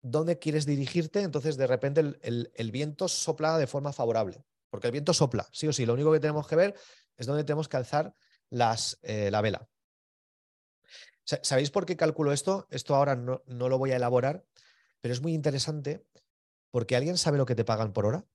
dónde 0.00 0.38
quieres 0.38 0.64
dirigirte, 0.64 1.20
entonces 1.20 1.58
de 1.58 1.66
repente 1.66 2.00
el, 2.00 2.70
viento 2.72 3.06
sopla 3.06 3.58
de 3.58 3.66
forma 3.66 3.92
favorable. 3.92 4.42
Porque 4.70 4.86
el 4.86 4.92
viento 4.92 5.12
sopla, 5.12 5.50
sí 5.52 5.68
o 5.68 5.72
sí. 5.74 5.84
Lo 5.84 5.92
único 5.92 6.12
que 6.12 6.20
tenemos 6.20 6.46
que 6.46 6.56
ver 6.56 6.74
es 7.18 7.26
dónde 7.26 7.44
tenemos 7.44 7.68
que 7.68 7.76
alzar 7.76 8.14
las, 8.48 8.98
eh, 9.02 9.30
la 9.30 9.42
vela. 9.42 9.68
¿Sabéis 11.24 11.70
por 11.70 11.84
qué 11.84 11.94
calculo 11.94 12.32
esto? 12.32 12.66
Esto 12.70 12.94
ahora 12.94 13.16
no, 13.16 13.42
no 13.44 13.68
lo 13.68 13.76
voy 13.76 13.92
a 13.92 13.96
elaborar, 13.96 14.46
pero 15.00 15.14
es 15.14 15.20
muy 15.20 15.34
interesante 15.34 16.06
porque 16.70 16.96
alguien 16.96 17.18
sabe 17.18 17.38
lo 17.38 17.46
que 17.46 17.54
te 17.54 17.64
pagan 17.64 17.92
por 17.92 18.06
hora. 18.06 18.26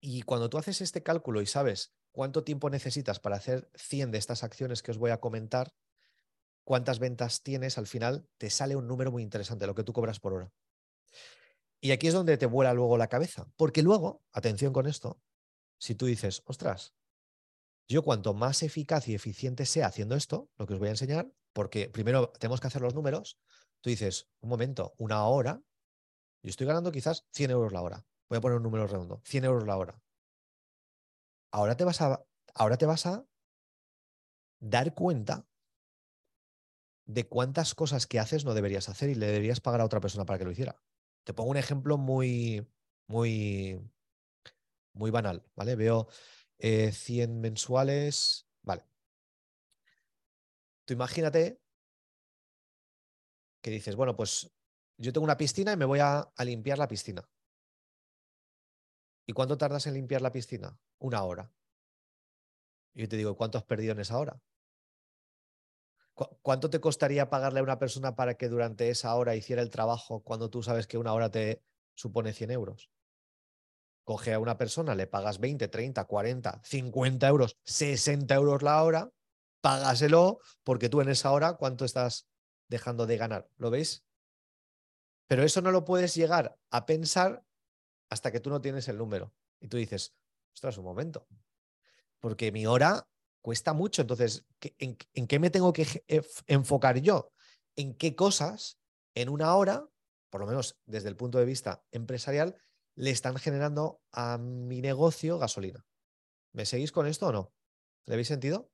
Y 0.00 0.22
cuando 0.22 0.50
tú 0.50 0.58
haces 0.58 0.80
este 0.80 1.02
cálculo 1.02 1.40
y 1.40 1.46
sabes 1.46 1.94
cuánto 2.10 2.44
tiempo 2.44 2.68
necesitas 2.70 3.20
para 3.20 3.36
hacer 3.36 3.70
100 3.74 4.10
de 4.10 4.18
estas 4.18 4.42
acciones 4.42 4.82
que 4.82 4.90
os 4.90 4.98
voy 4.98 5.10
a 5.10 5.20
comentar, 5.20 5.72
cuántas 6.64 6.98
ventas 6.98 7.42
tienes, 7.42 7.78
al 7.78 7.86
final 7.86 8.28
te 8.38 8.50
sale 8.50 8.76
un 8.76 8.86
número 8.86 9.10
muy 9.10 9.22
interesante, 9.22 9.66
lo 9.66 9.74
que 9.74 9.84
tú 9.84 9.92
cobras 9.92 10.20
por 10.20 10.34
hora. 10.34 10.52
Y 11.80 11.90
aquí 11.90 12.08
es 12.08 12.14
donde 12.14 12.36
te 12.36 12.46
vuela 12.46 12.74
luego 12.74 12.96
la 12.96 13.08
cabeza, 13.08 13.48
porque 13.56 13.82
luego, 13.82 14.22
atención 14.32 14.72
con 14.72 14.86
esto, 14.86 15.20
si 15.78 15.94
tú 15.94 16.06
dices, 16.06 16.42
ostras, 16.46 16.94
yo 17.88 18.02
cuanto 18.02 18.34
más 18.34 18.62
eficaz 18.62 19.08
y 19.08 19.14
eficiente 19.14 19.66
sea 19.66 19.86
haciendo 19.86 20.14
esto, 20.14 20.48
lo 20.56 20.66
que 20.66 20.74
os 20.74 20.78
voy 20.78 20.88
a 20.88 20.92
enseñar, 20.92 21.32
porque 21.52 21.88
primero 21.88 22.30
tenemos 22.38 22.60
que 22.60 22.68
hacer 22.68 22.82
los 22.82 22.94
números, 22.94 23.38
tú 23.82 23.90
dices, 23.90 24.30
un 24.40 24.48
momento, 24.48 24.94
una 24.96 25.24
hora, 25.26 25.62
yo 26.42 26.50
estoy 26.50 26.66
ganando 26.66 26.90
quizás 26.90 27.26
100 27.32 27.50
euros 27.50 27.72
la 27.72 27.82
hora. 27.82 28.06
Voy 28.28 28.38
a 28.38 28.40
poner 28.40 28.56
un 28.56 28.62
número 28.62 28.86
redondo, 28.86 29.20
100 29.24 29.44
euros 29.44 29.66
la 29.66 29.76
hora. 29.76 30.00
Ahora 31.50 31.76
te 31.76 31.84
vas 31.84 32.00
a, 32.00 32.24
ahora 32.54 32.78
te 32.78 32.86
vas 32.86 33.04
a 33.06 33.26
dar 34.60 34.94
cuenta 34.94 35.46
de 37.04 37.28
cuántas 37.28 37.74
cosas 37.74 38.06
que 38.06 38.18
haces 38.18 38.44
no 38.44 38.54
deberías 38.54 38.88
hacer 38.88 39.10
y 39.10 39.14
le 39.14 39.26
deberías 39.26 39.60
pagar 39.60 39.80
a 39.80 39.84
otra 39.84 40.00
persona 40.00 40.24
para 40.24 40.38
que 40.38 40.44
lo 40.44 40.52
hiciera. 40.52 40.80
Te 41.24 41.34
pongo 41.34 41.50
un 41.50 41.56
ejemplo 41.56 41.98
muy, 41.98 42.66
muy, 43.06 43.80
muy 44.94 45.10
banal, 45.10 45.44
¿vale? 45.54 45.76
Veo 45.76 46.08
100 46.58 46.92
eh, 47.00 47.26
mensuales, 47.28 48.46
vale. 48.62 48.84
Tú 50.84 50.94
imagínate 50.94 51.61
que 53.62 53.70
dices, 53.70 53.96
bueno, 53.96 54.14
pues 54.16 54.52
yo 54.98 55.12
tengo 55.12 55.24
una 55.24 55.36
piscina 55.36 55.72
y 55.72 55.76
me 55.76 55.84
voy 55.84 56.00
a, 56.00 56.30
limpiar 56.44 56.78
la 56.78 56.88
piscina. 56.88 57.26
¿Y 59.26 59.32
cuánto 59.32 59.56
tardas 59.56 59.86
en 59.86 59.94
limpiar 59.94 60.20
la 60.20 60.32
piscina? 60.32 60.76
Una 60.98 61.22
hora. 61.22 61.50
Y 62.92 63.02
yo 63.02 63.08
te 63.08 63.16
digo, 63.16 63.36
¿cuánto 63.36 63.56
has 63.56 63.64
perdido 63.64 63.92
en 63.92 64.00
esa 64.00 64.18
hora? 64.18 64.38
¿Cuánto 66.42 66.68
te 66.68 66.80
costaría 66.80 67.30
pagarle 67.30 67.60
a 67.60 67.62
una 67.62 67.78
persona 67.78 68.14
para 68.14 68.34
que 68.34 68.48
durante 68.48 68.90
esa 68.90 69.14
hora 69.14 69.34
hiciera 69.34 69.62
el 69.62 69.70
trabajo 69.70 70.22
cuando 70.22 70.50
tú 70.50 70.62
sabes 70.62 70.86
que 70.86 70.98
una 70.98 71.14
hora 71.14 71.30
te 71.30 71.62
supone 71.94 72.32
100 72.32 72.50
euros? 72.50 72.90
Coge 74.04 74.34
a 74.34 74.38
una 74.38 74.58
persona, 74.58 74.94
le 74.94 75.06
pagas 75.06 75.38
20, 75.38 75.68
30, 75.68 76.04
40, 76.04 76.60
50 76.64 77.28
euros, 77.28 77.56
60 77.64 78.34
euros 78.34 78.62
la 78.62 78.82
hora, 78.82 79.10
págaselo 79.62 80.40
porque 80.64 80.88
tú 80.88 81.00
en 81.00 81.08
esa 81.08 81.30
hora, 81.30 81.54
¿cuánto 81.54 81.84
estás 81.84 82.28
dejando 82.72 83.06
de 83.06 83.18
ganar. 83.18 83.48
¿Lo 83.58 83.70
veis? 83.70 84.04
Pero 85.28 85.44
eso 85.44 85.60
no 85.60 85.70
lo 85.70 85.84
puedes 85.84 86.14
llegar 86.14 86.58
a 86.70 86.86
pensar 86.86 87.44
hasta 88.08 88.32
que 88.32 88.40
tú 88.40 88.48
no 88.48 88.60
tienes 88.60 88.88
el 88.88 88.96
número. 88.96 89.32
Y 89.60 89.68
tú 89.68 89.76
dices, 89.76 90.14
ostras, 90.54 90.78
un 90.78 90.84
momento. 90.84 91.28
Porque 92.18 92.50
mi 92.50 92.66
hora 92.66 93.06
cuesta 93.42 93.74
mucho. 93.74 94.02
Entonces, 94.02 94.46
¿en, 94.78 94.96
en 95.12 95.26
qué 95.26 95.38
me 95.38 95.50
tengo 95.50 95.72
que 95.72 95.86
enfocar 96.46 96.98
yo? 97.00 97.30
¿En 97.76 97.94
qué 97.94 98.16
cosas 98.16 98.78
en 99.14 99.28
una 99.28 99.54
hora, 99.54 99.86
por 100.30 100.40
lo 100.40 100.46
menos 100.46 100.78
desde 100.86 101.10
el 101.10 101.16
punto 101.16 101.38
de 101.38 101.44
vista 101.44 101.84
empresarial, 101.90 102.56
le 102.94 103.10
están 103.10 103.36
generando 103.36 104.00
a 104.12 104.38
mi 104.38 104.80
negocio 104.80 105.38
gasolina? 105.38 105.84
¿Me 106.52 106.64
seguís 106.64 106.92
con 106.92 107.06
esto 107.06 107.26
o 107.26 107.32
no? 107.32 107.52
¿Le 108.06 108.14
habéis 108.14 108.28
sentido? 108.28 108.70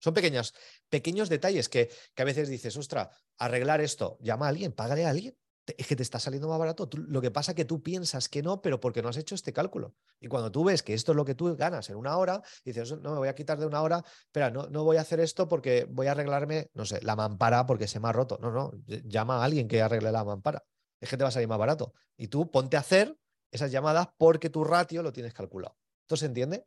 Son 0.00 0.14
pequeños, 0.14 0.54
pequeños 0.88 1.28
detalles 1.28 1.68
que, 1.68 1.90
que 2.14 2.22
a 2.22 2.24
veces 2.24 2.48
dices, 2.48 2.76
ostra, 2.76 3.10
arreglar 3.36 3.80
esto, 3.80 4.18
llama 4.20 4.46
a 4.46 4.48
alguien, 4.50 4.72
págale 4.72 5.06
a 5.06 5.10
alguien. 5.10 5.36
Es 5.76 5.86
que 5.86 5.96
te 5.96 6.02
está 6.02 6.18
saliendo 6.18 6.48
más 6.48 6.58
barato. 6.58 6.88
lo 6.92 7.20
que 7.20 7.30
pasa 7.30 7.52
es 7.52 7.56
que 7.56 7.66
tú 7.66 7.82
piensas 7.82 8.30
que 8.30 8.42
no, 8.42 8.62
pero 8.62 8.80
porque 8.80 9.02
no 9.02 9.10
has 9.10 9.18
hecho 9.18 9.34
este 9.34 9.52
cálculo. 9.52 9.94
Y 10.18 10.28
cuando 10.28 10.50
tú 10.50 10.64
ves 10.64 10.82
que 10.82 10.94
esto 10.94 11.12
es 11.12 11.16
lo 11.16 11.26
que 11.26 11.34
tú 11.34 11.54
ganas 11.56 11.90
en 11.90 11.96
una 11.96 12.16
hora, 12.16 12.40
dices, 12.64 12.90
no, 13.00 13.12
me 13.12 13.18
voy 13.18 13.28
a 13.28 13.34
quitar 13.34 13.58
de 13.58 13.66
una 13.66 13.82
hora, 13.82 14.02
espera, 14.24 14.50
no, 14.50 14.68
no 14.68 14.84
voy 14.84 14.96
a 14.96 15.02
hacer 15.02 15.20
esto 15.20 15.46
porque 15.46 15.86
voy 15.90 16.06
a 16.06 16.12
arreglarme, 16.12 16.70
no 16.72 16.86
sé, 16.86 17.02
la 17.02 17.16
mampara 17.16 17.66
porque 17.66 17.86
se 17.86 18.00
me 18.00 18.08
ha 18.08 18.12
roto. 18.12 18.38
No, 18.40 18.50
no, 18.50 18.72
llama 18.86 19.42
a 19.42 19.44
alguien 19.44 19.68
que 19.68 19.82
arregle 19.82 20.10
la 20.10 20.24
mampara. 20.24 20.64
Es 21.00 21.10
que 21.10 21.16
te 21.18 21.24
va 21.24 21.28
a 21.28 21.32
salir 21.32 21.48
más 21.48 21.58
barato. 21.58 21.92
Y 22.16 22.28
tú 22.28 22.50
ponte 22.50 22.78
a 22.78 22.80
hacer 22.80 23.14
esas 23.50 23.70
llamadas 23.70 24.08
porque 24.16 24.50
tu 24.50 24.64
ratio 24.64 25.02
lo 25.02 25.12
tienes 25.12 25.34
calculado. 25.34 25.76
¿Esto 26.02 26.16
se 26.16 26.26
entiende? 26.26 26.66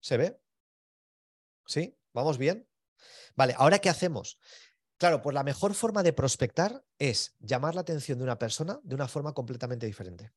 ¿Se 0.00 0.16
ve? 0.16 0.40
¿Sí? 1.66 1.96
¿Vamos 2.14 2.38
bien? 2.38 2.68
Vale, 3.36 3.54
ahora 3.56 3.78
¿qué 3.78 3.88
hacemos? 3.88 4.38
Claro, 4.98 5.22
pues 5.22 5.34
la 5.34 5.42
mejor 5.42 5.74
forma 5.74 6.02
de 6.02 6.12
prospectar 6.12 6.84
es 6.98 7.34
llamar 7.40 7.74
la 7.74 7.80
atención 7.80 8.18
de 8.18 8.24
una 8.24 8.38
persona 8.38 8.78
de 8.82 8.94
una 8.94 9.08
forma 9.08 9.32
completamente 9.32 9.86
diferente. 9.86 10.32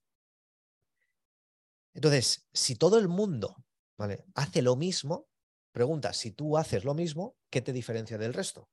Entonces, 1.94 2.48
si 2.52 2.76
todo 2.76 2.98
el 2.98 3.08
mundo 3.08 3.64
¿vale? 3.98 4.26
hace 4.36 4.62
lo 4.62 4.76
mismo, 4.76 5.30
pregunta, 5.72 6.14
si 6.14 6.32
tú 6.32 6.58
haces 6.58 6.84
lo 6.84 6.94
mismo, 6.94 7.38
¿qué 7.50 7.62
te 7.62 7.74
diferencia 7.74 8.18
del 8.18 8.34
resto? 8.34 8.70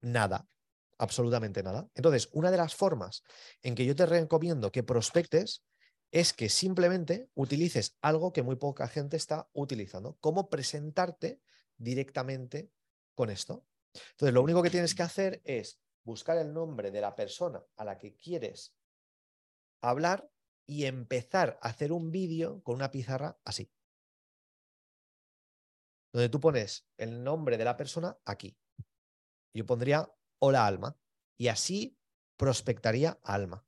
Nada, 0.00 0.48
absolutamente 0.98 1.62
nada. 1.62 1.88
Entonces, 1.94 2.28
una 2.32 2.50
de 2.50 2.56
las 2.56 2.74
formas 2.74 3.22
en 3.62 3.74
que 3.74 3.84
yo 3.84 3.94
te 3.94 4.06
recomiendo 4.06 4.72
que 4.72 4.82
prospectes 4.82 5.64
es 6.12 6.32
que 6.32 6.48
simplemente 6.48 7.28
utilices 7.34 7.96
algo 8.00 8.32
que 8.32 8.42
muy 8.42 8.56
poca 8.56 8.88
gente 8.88 9.16
está 9.16 9.48
utilizando, 9.52 10.16
cómo 10.20 10.48
presentarte 10.48 11.40
directamente 11.80 12.70
con 13.14 13.30
esto. 13.30 13.66
Entonces, 14.12 14.34
lo 14.34 14.42
único 14.42 14.62
que 14.62 14.70
tienes 14.70 14.94
que 14.94 15.02
hacer 15.02 15.40
es 15.44 15.80
buscar 16.04 16.38
el 16.38 16.52
nombre 16.52 16.90
de 16.90 17.00
la 17.00 17.14
persona 17.14 17.64
a 17.76 17.84
la 17.84 17.98
que 17.98 18.14
quieres 18.14 18.74
hablar 19.82 20.30
y 20.66 20.84
empezar 20.84 21.58
a 21.62 21.68
hacer 21.68 21.92
un 21.92 22.10
vídeo 22.12 22.62
con 22.62 22.76
una 22.76 22.90
pizarra 22.90 23.40
así. 23.44 23.72
Donde 26.12 26.28
tú 26.28 26.40
pones 26.40 26.86
el 26.96 27.22
nombre 27.24 27.56
de 27.56 27.64
la 27.64 27.76
persona 27.76 28.18
aquí. 28.24 28.56
Yo 29.54 29.66
pondría 29.66 30.12
hola 30.38 30.66
alma 30.66 30.96
y 31.36 31.48
así 31.48 31.98
prospectaría 32.36 33.20
alma. 33.22 33.66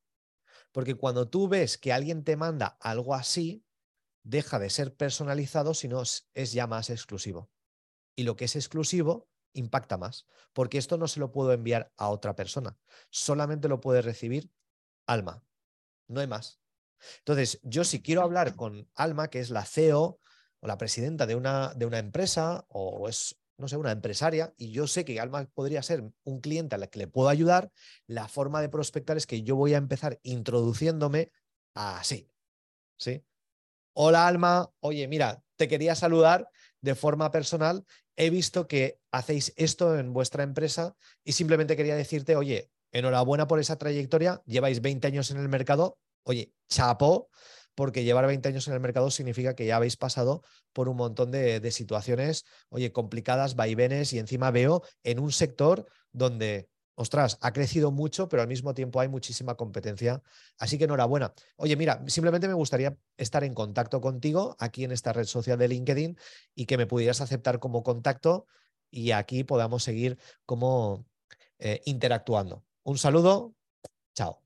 Porque 0.70 0.94
cuando 0.94 1.28
tú 1.28 1.48
ves 1.48 1.78
que 1.78 1.92
alguien 1.92 2.24
te 2.24 2.36
manda 2.36 2.78
algo 2.80 3.14
así, 3.14 3.64
deja 4.24 4.58
de 4.58 4.70
ser 4.70 4.94
personalizado, 4.94 5.74
sino 5.74 6.02
es 6.02 6.52
ya 6.52 6.66
más 6.66 6.90
exclusivo. 6.90 7.51
Y 8.14 8.24
lo 8.24 8.36
que 8.36 8.44
es 8.46 8.56
exclusivo 8.56 9.28
impacta 9.54 9.98
más, 9.98 10.26
porque 10.52 10.78
esto 10.78 10.96
no 10.96 11.08
se 11.08 11.20
lo 11.20 11.32
puedo 11.32 11.52
enviar 11.52 11.92
a 11.96 12.08
otra 12.08 12.34
persona, 12.34 12.78
solamente 13.10 13.68
lo 13.68 13.80
puede 13.80 14.02
recibir 14.02 14.50
Alma, 15.06 15.44
no 16.08 16.20
hay 16.20 16.26
más. 16.26 16.60
Entonces, 17.18 17.60
yo 17.62 17.84
si 17.84 18.02
quiero 18.02 18.22
hablar 18.22 18.54
con 18.54 18.88
Alma, 18.94 19.28
que 19.28 19.40
es 19.40 19.50
la 19.50 19.64
CEO 19.64 20.20
o 20.60 20.66
la 20.66 20.78
presidenta 20.78 21.26
de 21.26 21.34
una, 21.34 21.74
de 21.74 21.86
una 21.86 21.98
empresa 21.98 22.64
o 22.68 23.08
es, 23.08 23.36
no 23.58 23.68
sé, 23.68 23.76
una 23.76 23.92
empresaria, 23.92 24.54
y 24.56 24.70
yo 24.70 24.86
sé 24.86 25.04
que 25.04 25.20
Alma 25.20 25.44
podría 25.52 25.82
ser 25.82 26.04
un 26.24 26.40
cliente 26.40 26.74
al 26.76 26.88
que 26.88 27.00
le 27.00 27.08
puedo 27.08 27.28
ayudar, 27.28 27.70
la 28.06 28.28
forma 28.28 28.60
de 28.60 28.68
prospectar 28.68 29.16
es 29.16 29.26
que 29.26 29.42
yo 29.42 29.56
voy 29.56 29.74
a 29.74 29.78
empezar 29.78 30.20
introduciéndome 30.22 31.32
así, 31.74 32.30
¿sí? 32.96 33.24
Hola 33.94 34.26
Alma, 34.26 34.70
oye, 34.80 35.06
mira, 35.08 35.42
te 35.56 35.68
quería 35.68 35.94
saludar 35.94 36.48
de 36.82 36.94
forma 36.94 37.30
personal. 37.30 37.84
He 38.16 38.28
visto 38.28 38.66
que 38.66 38.98
hacéis 39.10 39.54
esto 39.56 39.98
en 39.98 40.12
vuestra 40.12 40.42
empresa 40.42 40.94
y 41.24 41.32
simplemente 41.32 41.76
quería 41.76 41.96
decirte, 41.96 42.36
oye, 42.36 42.70
enhorabuena 42.92 43.46
por 43.46 43.58
esa 43.58 43.78
trayectoria, 43.78 44.42
lleváis 44.44 44.82
20 44.82 45.06
años 45.06 45.30
en 45.30 45.38
el 45.38 45.48
mercado, 45.48 45.98
oye, 46.24 46.52
chapo, 46.68 47.30
porque 47.74 48.04
llevar 48.04 48.26
20 48.26 48.48
años 48.48 48.68
en 48.68 48.74
el 48.74 48.80
mercado 48.80 49.10
significa 49.10 49.54
que 49.54 49.64
ya 49.64 49.76
habéis 49.76 49.96
pasado 49.96 50.42
por 50.74 50.88
un 50.88 50.96
montón 50.96 51.30
de, 51.30 51.58
de 51.60 51.70
situaciones, 51.70 52.44
oye, 52.68 52.92
complicadas, 52.92 53.56
vaivenes 53.56 54.12
y 54.12 54.18
encima 54.18 54.50
veo 54.50 54.82
en 55.04 55.18
un 55.18 55.32
sector 55.32 55.86
donde 56.12 56.68
ostras, 57.02 57.38
ha 57.40 57.52
crecido 57.52 57.90
mucho, 57.90 58.28
pero 58.28 58.42
al 58.42 58.48
mismo 58.48 58.74
tiempo 58.74 59.00
hay 59.00 59.08
muchísima 59.08 59.56
competencia. 59.56 60.22
Así 60.58 60.78
que 60.78 60.84
enhorabuena. 60.84 61.34
Oye, 61.56 61.76
mira, 61.76 62.02
simplemente 62.06 62.48
me 62.48 62.54
gustaría 62.54 62.96
estar 63.16 63.44
en 63.44 63.54
contacto 63.54 64.00
contigo 64.00 64.56
aquí 64.58 64.84
en 64.84 64.92
esta 64.92 65.12
red 65.12 65.24
social 65.24 65.58
de 65.58 65.68
LinkedIn 65.68 66.16
y 66.54 66.66
que 66.66 66.78
me 66.78 66.86
pudieras 66.86 67.20
aceptar 67.20 67.58
como 67.58 67.82
contacto 67.82 68.46
y 68.90 69.10
aquí 69.10 69.44
podamos 69.44 69.82
seguir 69.82 70.18
como 70.46 71.06
eh, 71.58 71.82
interactuando. 71.84 72.64
Un 72.84 72.98
saludo, 72.98 73.54
chao. 74.14 74.42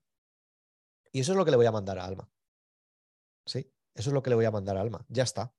Y 1.13 1.21
eso 1.21 1.33
es 1.33 1.39
lo 1.39 1.45
que 1.45 1.51
le 1.51 1.57
voy 1.57 1.67
a 1.67 1.73
mandar 1.73 1.99
a 1.99 2.05
Alma. 2.05 2.31
¿Sí? 3.45 3.71
Eso 3.95 4.11
es 4.11 4.15
lo 4.15 4.23
que 4.23 4.31
le 4.31 4.37
voy 4.37 4.45
a 4.45 4.51
mandar 4.51 4.77
a 4.77 4.81
Alma. 4.81 5.05
Ya 5.09 5.23
está. 5.23 5.53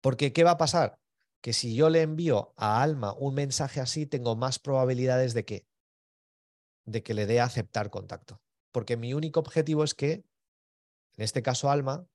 Porque, 0.00 0.32
¿qué 0.32 0.44
va 0.44 0.52
a 0.52 0.58
pasar? 0.58 0.98
Que 1.44 1.52
si 1.52 1.74
yo 1.74 1.90
le 1.90 2.00
envío 2.00 2.54
a 2.56 2.82
Alma 2.82 3.12
un 3.12 3.34
mensaje 3.34 3.78
así, 3.78 4.06
tengo 4.06 4.34
más 4.34 4.58
probabilidades 4.58 5.34
de 5.34 5.44
que, 5.44 5.68
de 6.86 7.02
que 7.02 7.12
le 7.12 7.26
dé 7.26 7.40
a 7.40 7.44
aceptar 7.44 7.90
contacto. 7.90 8.40
Porque 8.72 8.96
mi 8.96 9.12
único 9.12 9.40
objetivo 9.40 9.84
es 9.84 9.94
que, 9.94 10.12
en 10.12 10.24
este 11.18 11.42
caso 11.42 11.70
Alma, 11.70 12.08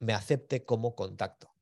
me 0.00 0.12
acepte 0.12 0.64
como 0.64 0.96
contacto. 0.96 1.54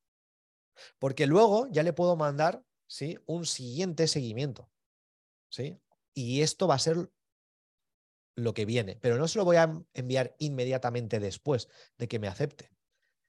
Porque 0.98 1.26
luego 1.26 1.68
ya 1.70 1.82
le 1.82 1.92
puedo 1.92 2.16
mandar 2.16 2.64
¿sí? 2.86 3.18
un 3.26 3.44
siguiente 3.44 4.08
seguimiento. 4.08 4.70
¿sí? 5.50 5.82
Y 6.14 6.40
esto 6.40 6.66
va 6.66 6.76
a 6.76 6.78
ser 6.78 7.10
lo 8.36 8.54
que 8.54 8.64
viene. 8.64 8.96
Pero 8.96 9.18
no 9.18 9.28
se 9.28 9.38
lo 9.38 9.44
voy 9.44 9.56
a 9.56 9.84
enviar 9.92 10.34
inmediatamente 10.38 11.20
después 11.20 11.68
de 11.98 12.08
que 12.08 12.18
me 12.18 12.28
acepte, 12.28 12.70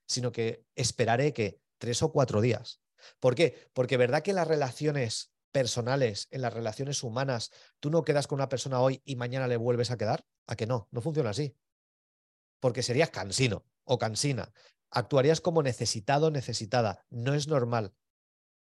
sino 0.08 0.32
que 0.32 0.64
esperaré 0.74 1.34
que 1.34 1.60
tres 1.76 2.02
o 2.02 2.12
cuatro 2.12 2.40
días 2.40 2.80
¿Por 3.20 3.34
qué? 3.34 3.68
Porque 3.72 3.96
verdad 3.96 4.22
que 4.22 4.30
en 4.30 4.36
las 4.36 4.48
relaciones 4.48 5.32
personales, 5.52 6.26
en 6.30 6.42
las 6.42 6.52
relaciones 6.52 7.02
humanas, 7.02 7.50
tú 7.78 7.90
no 7.90 8.02
quedas 8.02 8.26
con 8.26 8.38
una 8.38 8.48
persona 8.48 8.80
hoy 8.80 9.02
y 9.04 9.16
mañana 9.16 9.46
le 9.46 9.56
vuelves 9.56 9.90
a 9.90 9.96
quedar. 9.96 10.26
¿A 10.46 10.56
que 10.56 10.66
no? 10.66 10.88
No 10.90 11.00
funciona 11.00 11.30
así. 11.30 11.56
Porque 12.60 12.82
serías 12.82 13.10
cansino 13.10 13.64
o 13.84 13.98
cansina. 13.98 14.52
Actuarías 14.90 15.40
como 15.40 15.62
necesitado, 15.62 16.30
necesitada. 16.30 17.04
No 17.08 17.34
es 17.34 17.48
normal. 17.48 17.94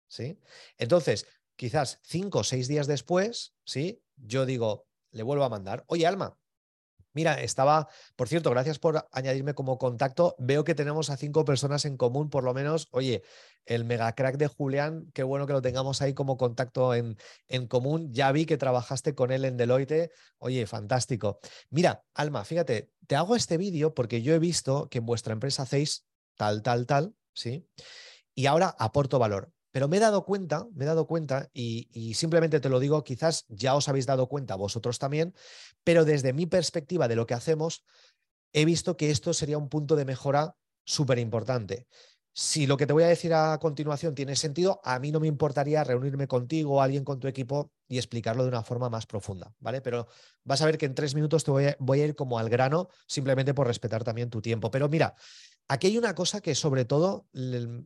¿Sí? 0.08 0.40
Entonces, 0.78 1.28
quizás 1.56 2.00
cinco 2.04 2.40
o 2.40 2.44
seis 2.44 2.68
días 2.68 2.88
después, 2.88 3.54
¿sí? 3.66 4.02
Yo 4.16 4.46
digo, 4.46 4.88
le 5.12 5.24
vuelvo 5.24 5.44
a 5.44 5.50
mandar, 5.50 5.84
oye, 5.88 6.08
Alma, 6.08 6.40
Mira, 7.14 7.42
estaba, 7.42 7.88
por 8.16 8.28
cierto, 8.28 8.50
gracias 8.52 8.80
por 8.80 9.08
añadirme 9.12 9.54
como 9.54 9.78
contacto. 9.78 10.36
Veo 10.38 10.64
que 10.64 10.76
tenemos 10.76 11.10
a 11.10 11.18
cinco 11.18 11.44
personas 11.44 11.86
en 11.86 11.98
común, 11.98 12.30
por 12.30 12.44
lo 12.44 12.54
menos. 12.54 12.88
Oye, 12.92 13.24
el 13.66 13.86
mega 13.86 14.14
crack 14.14 14.38
de 14.38 14.48
Julián, 14.48 15.10
qué 15.14 15.24
bueno 15.24 15.48
que 15.48 15.54
lo 15.54 15.62
tengamos 15.62 16.02
ahí 16.02 16.14
como 16.14 16.38
contacto 16.38 16.94
en, 16.94 17.18
en 17.48 17.68
común. 17.68 18.14
Ya 18.14 18.32
vi 18.32 18.46
que 18.46 18.58
trabajaste 18.58 19.16
con 19.16 19.32
él 19.32 19.46
en 19.46 19.58
Deloitte. 19.58 20.12
Oye, 20.38 20.66
fantástico. 20.68 21.40
Mira, 21.70 22.04
Alma, 22.14 22.46
fíjate, 22.46 22.92
te 23.08 23.16
hago 23.16 23.36
este 23.36 23.58
vídeo 23.58 23.94
porque 23.94 24.22
yo 24.22 24.34
he 24.34 24.40
visto 24.40 24.88
que 24.90 25.00
en 25.00 25.06
vuestra 25.06 25.34
empresa 25.34 25.64
hacéis 25.64 26.06
tal, 26.36 26.62
tal, 26.62 26.86
tal, 26.86 27.16
¿sí? 27.34 27.68
Y 28.36 28.46
ahora 28.46 28.76
aporto 28.78 29.20
valor. 29.20 29.52
Pero 29.72 29.88
me 29.88 29.98
he 29.98 30.00
dado 30.00 30.26
cuenta, 30.26 30.68
me 30.74 30.86
he 30.86 30.88
dado 30.88 31.06
cuenta, 31.06 31.50
y, 31.54 32.14
simplemente 32.16 32.60
te 32.60 32.70
lo 32.70 32.80
digo, 32.80 33.04
quizás 33.04 33.46
ya 33.50 33.76
os 33.76 33.88
habéis 33.88 34.06
dado 34.06 34.28
cuenta 34.28 34.56
vosotros 34.56 35.00
también, 35.00 35.34
pero 35.84 36.06
desde 36.06 36.34
mi 36.34 36.46
perspectiva 36.46 37.08
de 37.08 37.16
lo 37.16 37.28
que 37.28 37.36
hacemos, 37.36 37.84
he 38.54 38.66
visto 38.66 38.98
que 38.98 39.12
esto 39.12 39.34
sería 39.34 39.58
un 39.58 39.70
punto 39.70 39.96
de 39.96 40.06
mejora 40.06 40.56
súper 40.86 41.20
importante. 41.20 41.88
Si 42.34 42.68
lo 42.68 42.78
que 42.78 42.88
te 42.88 42.94
voy 42.94 43.04
a 43.04 43.08
decir 43.08 43.34
a 43.34 43.58
continuación 43.60 44.16
tiene 44.16 44.36
sentido, 44.36 44.80
a 44.84 44.98
mí 45.00 45.12
no 45.12 45.20
me 45.20 45.28
importaría 45.28 45.84
reunirme 45.84 46.28
contigo 46.28 46.76
o 46.76 46.82
alguien 46.82 47.04
con 47.04 47.20
tu 47.20 47.28
equipo 47.28 47.72
y 47.88 47.98
explicarlo 47.98 48.44
de 48.44 48.50
una 48.50 48.64
forma 48.64 48.90
más 48.90 49.06
profunda, 49.06 49.54
¿vale? 49.60 49.82
Pero 49.82 50.08
vas 50.44 50.62
a 50.62 50.66
ver 50.66 50.78
que 50.78 50.86
en 50.86 50.96
tres 50.96 51.16
minutos 51.16 51.44
te 51.44 51.52
voy 51.52 51.66
a, 51.66 51.76
voy 51.80 52.02
a 52.02 52.06
ir 52.06 52.16
como 52.16 52.40
al 52.40 52.50
grano, 52.50 52.88
simplemente 53.08 53.54
por 53.54 53.68
respetar 53.68 54.04
también 54.04 54.30
tu 54.30 54.42
tiempo. 54.42 54.72
Pero 54.72 54.88
mira, 54.88 55.16
Aquí 55.72 55.86
hay 55.86 56.00
una 56.00 56.16
cosa 56.16 56.42
que 56.42 56.56
sobre 56.56 56.84
todo 56.84 57.28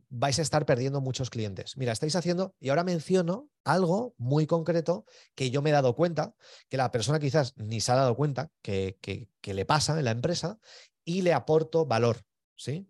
vais 0.08 0.38
a 0.38 0.42
estar 0.42 0.64
perdiendo 0.64 1.02
muchos 1.02 1.28
clientes. 1.28 1.76
Mira, 1.76 1.92
estáis 1.92 2.16
haciendo, 2.16 2.54
y 2.58 2.70
ahora 2.70 2.82
menciono 2.82 3.50
algo 3.62 4.14
muy 4.16 4.46
concreto 4.46 5.04
que 5.34 5.50
yo 5.50 5.60
me 5.60 5.68
he 5.68 5.74
dado 5.74 5.94
cuenta, 5.94 6.34
que 6.70 6.78
la 6.78 6.90
persona 6.90 7.20
quizás 7.20 7.52
ni 7.58 7.82
se 7.82 7.92
ha 7.92 7.96
dado 7.96 8.16
cuenta 8.16 8.50
que, 8.62 8.98
le 9.42 9.64
pasa 9.66 9.98
en 9.98 10.06
la 10.06 10.12
empresa 10.12 10.58
y 11.04 11.20
le 11.20 11.34
aporto 11.34 11.84
valor. 11.84 12.24
¿Sí? 12.56 12.88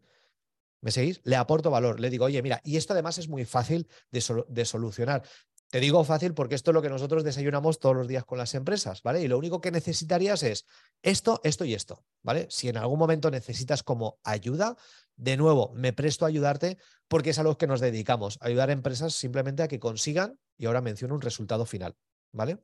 ¿Me 0.80 0.92
seguís? 0.92 1.20
Le 1.24 1.35
aporto 1.35 1.72
valor. 1.72 1.98
Le 1.98 2.09
digo, 2.09 2.26
oye, 2.26 2.40
mira, 2.40 2.61
y 2.62 2.76
esto 2.76 2.92
además 2.92 3.18
es 3.18 3.28
muy 3.28 3.44
fácil 3.44 3.88
de 4.12 4.64
solucionar. 4.64 5.24
Te 5.74 5.80
digo 5.80 6.04
fácil 6.04 6.34
porque 6.34 6.54
esto 6.54 6.70
es 6.70 6.74
lo 6.76 6.82
que 6.82 6.88
nosotros 6.88 7.24
desayunamos 7.24 7.80
todos 7.80 7.96
los 7.96 8.06
días 8.06 8.24
con 8.24 8.38
las 8.38 8.54
empresas, 8.54 9.02
¿vale? 9.02 9.22
Y 9.22 9.26
lo 9.26 9.37
único 9.37 9.60
que 9.60 9.72
necesitarías 9.72 10.44
es 10.44 10.66
esto, 11.02 11.40
esto 11.42 11.64
y 11.64 11.74
esto, 11.74 12.04
¿vale? 12.22 12.46
Si 12.48 12.68
en 12.68 12.76
algún 12.76 12.96
momento 12.96 13.28
necesitas 13.28 13.82
como 13.82 14.20
ayuda, 14.22 14.76
de 15.16 15.37
nuevo, 15.37 15.72
me 15.74 15.92
presto 15.92 16.24
a 16.24 16.28
ayudarte 16.28 16.78
porque 17.08 17.30
es 17.30 17.40
a 17.40 17.42
lo 17.42 17.58
que 17.58 17.66
nos 17.66 17.80
dedicamos, 17.80 18.38
ayudar 18.40 18.68
a 18.68 18.72
empresas 18.72 19.14
simplemente 19.14 19.64
a 19.64 19.66
que 19.66 19.80
consigan, 19.80 20.38
y 20.56 20.66
ahora 20.66 20.80
menciono 20.80 21.16
un 21.16 21.20
resultado 21.20 21.66
final, 21.66 21.96
¿vale? 22.30 22.58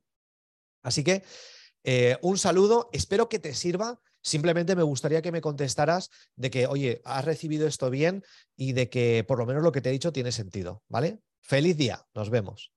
Así 0.84 1.02
que 1.02 1.24
eh, 1.82 2.16
un 2.22 2.38
saludo, 2.38 2.90
espero 2.92 3.28
que 3.28 3.40
te 3.40 3.54
sirva. 3.54 4.00
Simplemente 4.22 4.76
me 4.76 4.84
gustaría 4.84 5.20
que 5.20 5.32
me 5.32 5.40
contestaras 5.40 6.10
de 6.36 6.50
que, 6.50 6.68
oye, 6.68 7.02
has 7.04 7.24
recibido 7.24 7.66
esto 7.66 7.90
bien 7.90 8.22
y 8.54 8.72
de 8.72 8.88
que 8.88 9.24
por 9.26 9.38
lo 9.40 9.46
menos 9.46 9.64
lo 9.64 9.72
que 9.72 9.80
te 9.80 9.88
he 9.88 9.92
dicho 9.92 10.12
tiene 10.12 10.30
sentido, 10.30 10.84
¿vale? 10.86 11.18
Feliz 11.40 11.76
día, 11.76 12.06
nos 12.14 12.30
vemos. 12.30 12.70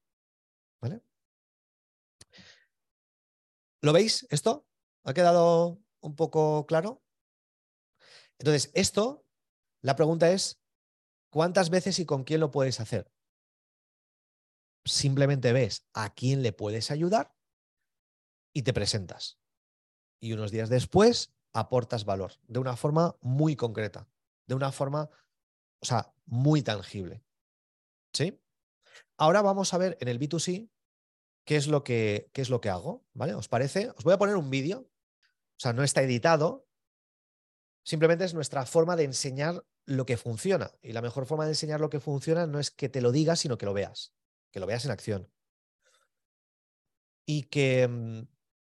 ¿Lo 3.81 3.91
veis 3.91 4.25
esto? 4.29 4.65
¿Ha 5.03 5.13
quedado 5.13 5.81
un 5.99 6.15
poco 6.15 6.65
claro? 6.65 7.03
Entonces, 8.39 8.71
esto, 8.73 9.25
la 9.81 9.95
pregunta 9.95 10.31
es, 10.31 10.61
¿cuántas 11.29 11.69
veces 11.69 11.99
y 11.99 12.05
con 12.05 12.23
quién 12.23 12.39
lo 12.39 12.49
puedes 12.49 12.79
hacer? 12.79 13.11
Simplemente 14.85 15.53
ves 15.53 15.85
a 15.93 16.13
quién 16.13 16.43
le 16.43 16.53
puedes 16.53 16.91
ayudar 16.91 17.35
y 18.53 18.63
te 18.63 18.73
presentas. 18.73 19.39
Y 20.21 20.33
unos 20.33 20.51
días 20.51 20.69
después 20.69 21.33
aportas 21.53 22.05
valor 22.05 22.33
de 22.43 22.59
una 22.59 22.75
forma 22.75 23.17
muy 23.21 23.55
concreta, 23.55 24.07
de 24.47 24.55
una 24.55 24.71
forma, 24.71 25.09
o 25.81 25.85
sea, 25.85 26.13
muy 26.25 26.61
tangible. 26.61 27.23
¿Sí? 28.13 28.42
Ahora 29.17 29.41
vamos 29.41 29.73
a 29.73 29.77
ver 29.77 29.97
en 29.99 30.07
el 30.07 30.19
B2C 30.19 30.69
qué 31.45 31.55
es 31.55 31.67
lo 31.67 31.83
que, 31.83 32.29
qué 32.33 32.41
es 32.41 32.49
lo 32.49 32.61
que 32.61 32.69
hago, 32.69 33.05
¿vale? 33.13 33.33
¿Os 33.33 33.47
parece? 33.47 33.89
Os 33.91 34.03
voy 34.03 34.13
a 34.13 34.17
poner 34.17 34.35
un 34.35 34.49
vídeo, 34.49 34.79
o 34.79 35.59
sea, 35.59 35.73
no 35.73 35.83
está 35.83 36.01
editado, 36.01 36.67
simplemente 37.83 38.25
es 38.25 38.33
nuestra 38.33 38.65
forma 38.65 38.95
de 38.95 39.03
enseñar 39.03 39.65
lo 39.85 40.05
que 40.05 40.17
funciona. 40.17 40.71
Y 40.81 40.93
la 40.93 41.01
mejor 41.01 41.25
forma 41.25 41.45
de 41.45 41.51
enseñar 41.51 41.81
lo 41.81 41.89
que 41.89 41.99
funciona 41.99 42.47
no 42.47 42.59
es 42.59 42.71
que 42.71 42.89
te 42.89 43.01
lo 43.01 43.11
digas, 43.11 43.39
sino 43.39 43.57
que 43.57 43.65
lo 43.65 43.73
veas, 43.73 44.13
que 44.51 44.59
lo 44.59 44.65
veas 44.65 44.85
en 44.85 44.91
acción. 44.91 45.31
Y 47.25 47.43
que 47.43 47.87
mm, 47.87 48.27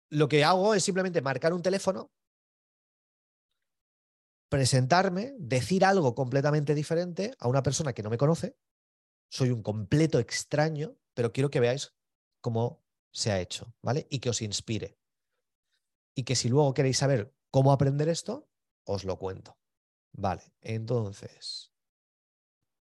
lo 0.09 0.27
que 0.27 0.43
hago 0.43 0.73
es 0.75 0.83
simplemente 0.83 1.21
marcar 1.21 1.53
un 1.53 1.61
teléfono 1.61 2.11
presentarme, 4.49 5.33
decir 5.37 5.83
algo 5.83 6.15
completamente 6.15 6.75
diferente 6.75 7.35
a 7.39 7.47
una 7.47 7.63
persona 7.63 7.91
que 7.91 8.03
no 8.03 8.09
me 8.09 8.17
conoce. 8.17 8.55
Soy 9.29 9.51
un 9.51 9.63
completo 9.63 10.19
extraño, 10.19 10.97
pero 11.13 11.31
quiero 11.31 11.49
que 11.49 11.59
veáis 11.59 11.93
cómo 12.41 12.83
se 13.11 13.31
ha 13.31 13.39
hecho, 13.39 13.73
¿vale? 13.81 14.07
Y 14.09 14.19
que 14.19 14.29
os 14.29 14.41
inspire. 14.41 14.99
Y 16.15 16.23
que 16.23 16.35
si 16.35 16.49
luego 16.49 16.73
queréis 16.73 16.97
saber 16.97 17.33
cómo 17.49 17.71
aprender 17.71 18.09
esto, 18.09 18.49
os 18.85 19.03
lo 19.03 19.17
cuento. 19.17 19.57
Vale, 20.11 20.53
entonces, 20.61 21.73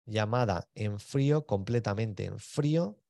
llamada 0.06 0.70
en 0.76 1.00
frío, 1.00 1.46
completamente 1.46 2.26
en 2.26 2.40
frío. 2.40 3.02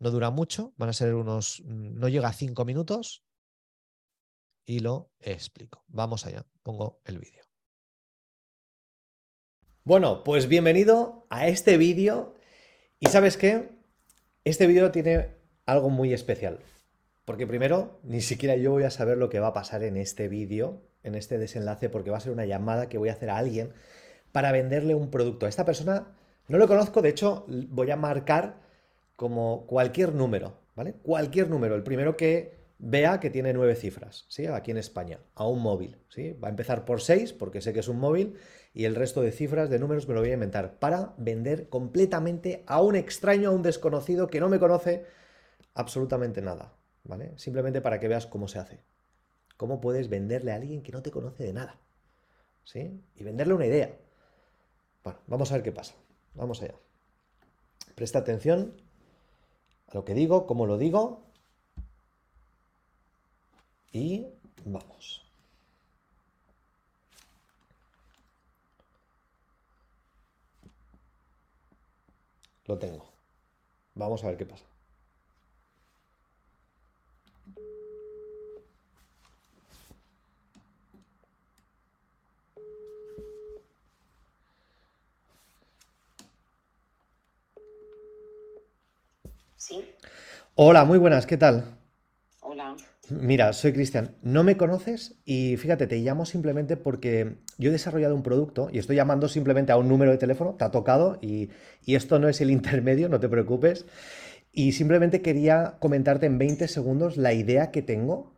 No 0.00 0.10
dura 0.10 0.30
mucho, 0.30 0.74
van 0.76 0.90
a 0.90 0.92
ser 0.92 1.14
unos, 1.14 1.60
mm, 1.64 1.98
no 1.98 2.08
llega 2.08 2.28
a 2.28 2.32
cinco 2.32 2.64
minutos 2.64 3.24
y 4.64 4.80
lo 4.80 5.10
explico. 5.18 5.84
Vamos 5.88 6.26
allá, 6.26 6.46
pongo 6.62 7.00
el 7.04 7.18
vídeo. 7.18 7.47
Bueno, 9.88 10.22
pues 10.22 10.48
bienvenido 10.48 11.24
a 11.30 11.48
este 11.48 11.78
vídeo. 11.78 12.34
Y 13.00 13.06
sabes 13.06 13.38
qué? 13.38 13.70
Este 14.44 14.66
vídeo 14.66 14.90
tiene 14.90 15.30
algo 15.64 15.88
muy 15.88 16.12
especial. 16.12 16.58
Porque 17.24 17.46
primero, 17.46 17.98
ni 18.02 18.20
siquiera 18.20 18.54
yo 18.56 18.72
voy 18.72 18.82
a 18.82 18.90
saber 18.90 19.16
lo 19.16 19.30
que 19.30 19.40
va 19.40 19.46
a 19.46 19.52
pasar 19.54 19.82
en 19.84 19.96
este 19.96 20.28
vídeo, 20.28 20.82
en 21.04 21.14
este 21.14 21.38
desenlace, 21.38 21.88
porque 21.88 22.10
va 22.10 22.18
a 22.18 22.20
ser 22.20 22.32
una 22.32 22.44
llamada 22.44 22.90
que 22.90 22.98
voy 22.98 23.08
a 23.08 23.14
hacer 23.14 23.30
a 23.30 23.38
alguien 23.38 23.72
para 24.30 24.52
venderle 24.52 24.94
un 24.94 25.10
producto. 25.10 25.46
A 25.46 25.48
esta 25.48 25.64
persona 25.64 26.08
no 26.48 26.58
lo 26.58 26.68
conozco, 26.68 27.00
de 27.00 27.08
hecho 27.08 27.46
voy 27.48 27.90
a 27.90 27.96
marcar 27.96 28.56
como 29.16 29.64
cualquier 29.66 30.12
número, 30.12 30.52
¿vale? 30.76 30.96
Cualquier 31.02 31.48
número. 31.48 31.74
El 31.74 31.82
primero 31.82 32.14
que 32.14 32.57
vea 32.78 33.18
que 33.20 33.30
tiene 33.30 33.52
nueve 33.52 33.74
cifras, 33.74 34.24
¿sí? 34.28 34.46
Aquí 34.46 34.70
en 34.70 34.76
España, 34.76 35.20
a 35.34 35.46
un 35.46 35.60
móvil, 35.60 35.98
¿sí? 36.08 36.32
Va 36.32 36.48
a 36.48 36.50
empezar 36.50 36.84
por 36.84 37.00
seis, 37.00 37.32
porque 37.32 37.60
sé 37.60 37.72
que 37.72 37.80
es 37.80 37.88
un 37.88 37.98
móvil, 37.98 38.36
y 38.72 38.84
el 38.84 38.94
resto 38.94 39.20
de 39.20 39.32
cifras, 39.32 39.68
de 39.68 39.78
números, 39.78 40.06
me 40.06 40.14
lo 40.14 40.20
voy 40.20 40.30
a 40.30 40.34
inventar 40.34 40.78
para 40.78 41.14
vender 41.18 41.68
completamente 41.68 42.62
a 42.66 42.80
un 42.80 42.94
extraño, 42.94 43.50
a 43.50 43.52
un 43.52 43.62
desconocido 43.62 44.28
que 44.28 44.40
no 44.40 44.48
me 44.48 44.60
conoce 44.60 45.06
absolutamente 45.74 46.40
nada, 46.40 46.72
¿vale? 47.04 47.32
Simplemente 47.36 47.80
para 47.80 47.98
que 47.98 48.08
veas 48.08 48.26
cómo 48.26 48.46
se 48.46 48.60
hace. 48.60 48.80
Cómo 49.56 49.80
puedes 49.80 50.08
venderle 50.08 50.52
a 50.52 50.56
alguien 50.56 50.82
que 50.82 50.92
no 50.92 51.02
te 51.02 51.10
conoce 51.10 51.42
de 51.42 51.52
nada, 51.52 51.80
¿sí? 52.62 53.02
Y 53.16 53.24
venderle 53.24 53.54
una 53.54 53.66
idea. 53.66 53.96
Bueno, 55.02 55.18
vamos 55.26 55.50
a 55.50 55.54
ver 55.54 55.64
qué 55.64 55.72
pasa. 55.72 55.94
Vamos 56.34 56.62
allá. 56.62 56.74
Presta 57.96 58.20
atención 58.20 58.80
a 59.88 59.94
lo 59.94 60.04
que 60.04 60.14
digo, 60.14 60.46
cómo 60.46 60.66
lo 60.66 60.78
digo 60.78 61.27
y 63.92 64.26
vamos. 64.64 65.24
Lo 72.66 72.78
tengo. 72.78 73.12
Vamos 73.94 74.22
a 74.24 74.28
ver 74.28 74.36
qué 74.36 74.46
pasa. 74.46 74.64
Sí, 89.56 89.84
Hola, 90.56 90.84
muy 90.84 90.98
buenas, 90.98 91.26
¿qué 91.26 91.36
tal? 91.36 91.78
Mira, 93.10 93.52
soy 93.52 93.72
Cristian. 93.72 94.16
No 94.22 94.44
me 94.44 94.56
conoces 94.56 95.18
y 95.24 95.56
fíjate, 95.56 95.86
te 95.86 95.98
llamo 95.98 96.26
simplemente 96.26 96.76
porque 96.76 97.38
yo 97.56 97.70
he 97.70 97.72
desarrollado 97.72 98.14
un 98.14 98.22
producto 98.22 98.68
y 98.72 98.78
estoy 98.78 98.96
llamando 98.96 99.28
simplemente 99.28 99.72
a 99.72 99.76
un 99.76 99.88
número 99.88 100.10
de 100.10 100.18
teléfono, 100.18 100.54
te 100.56 100.64
ha 100.64 100.70
tocado 100.70 101.18
y, 101.22 101.50
esto 101.86 102.18
no 102.18 102.28
es 102.28 102.40
el 102.40 102.50
intermedio, 102.50 103.08
no 103.08 103.20
te 103.20 103.28
preocupes. 103.28 103.86
Y 104.52 104.72
simplemente 104.72 105.22
quería 105.22 105.76
comentarte 105.80 106.26
en 106.26 106.38
20 106.38 106.68
segundos 106.68 107.16
la 107.16 107.32
idea 107.32 107.70
que 107.70 107.82
tengo, 107.82 108.34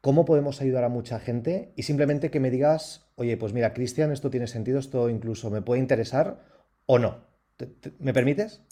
cómo 0.00 0.24
podemos 0.24 0.60
ayudar 0.60 0.84
a 0.84 0.88
mucha 0.88 1.18
gente 1.20 1.72
y 1.76 1.84
simplemente 1.84 2.30
que 2.30 2.40
me 2.40 2.50
digas, 2.50 3.10
oye, 3.16 3.36
pues 3.36 3.52
mira, 3.52 3.72
Cristian, 3.74 4.12
esto 4.12 4.30
tiene 4.30 4.46
sentido, 4.48 4.78
esto 4.78 5.08
incluso 5.08 5.50
me 5.50 5.62
puede 5.62 5.80
interesar 5.80 6.40
o 6.86 6.98
no. 6.98 7.24
¿Te- 7.56 7.66
te- 7.66 7.92
¿Me 7.98 8.12
permites? 8.12 8.62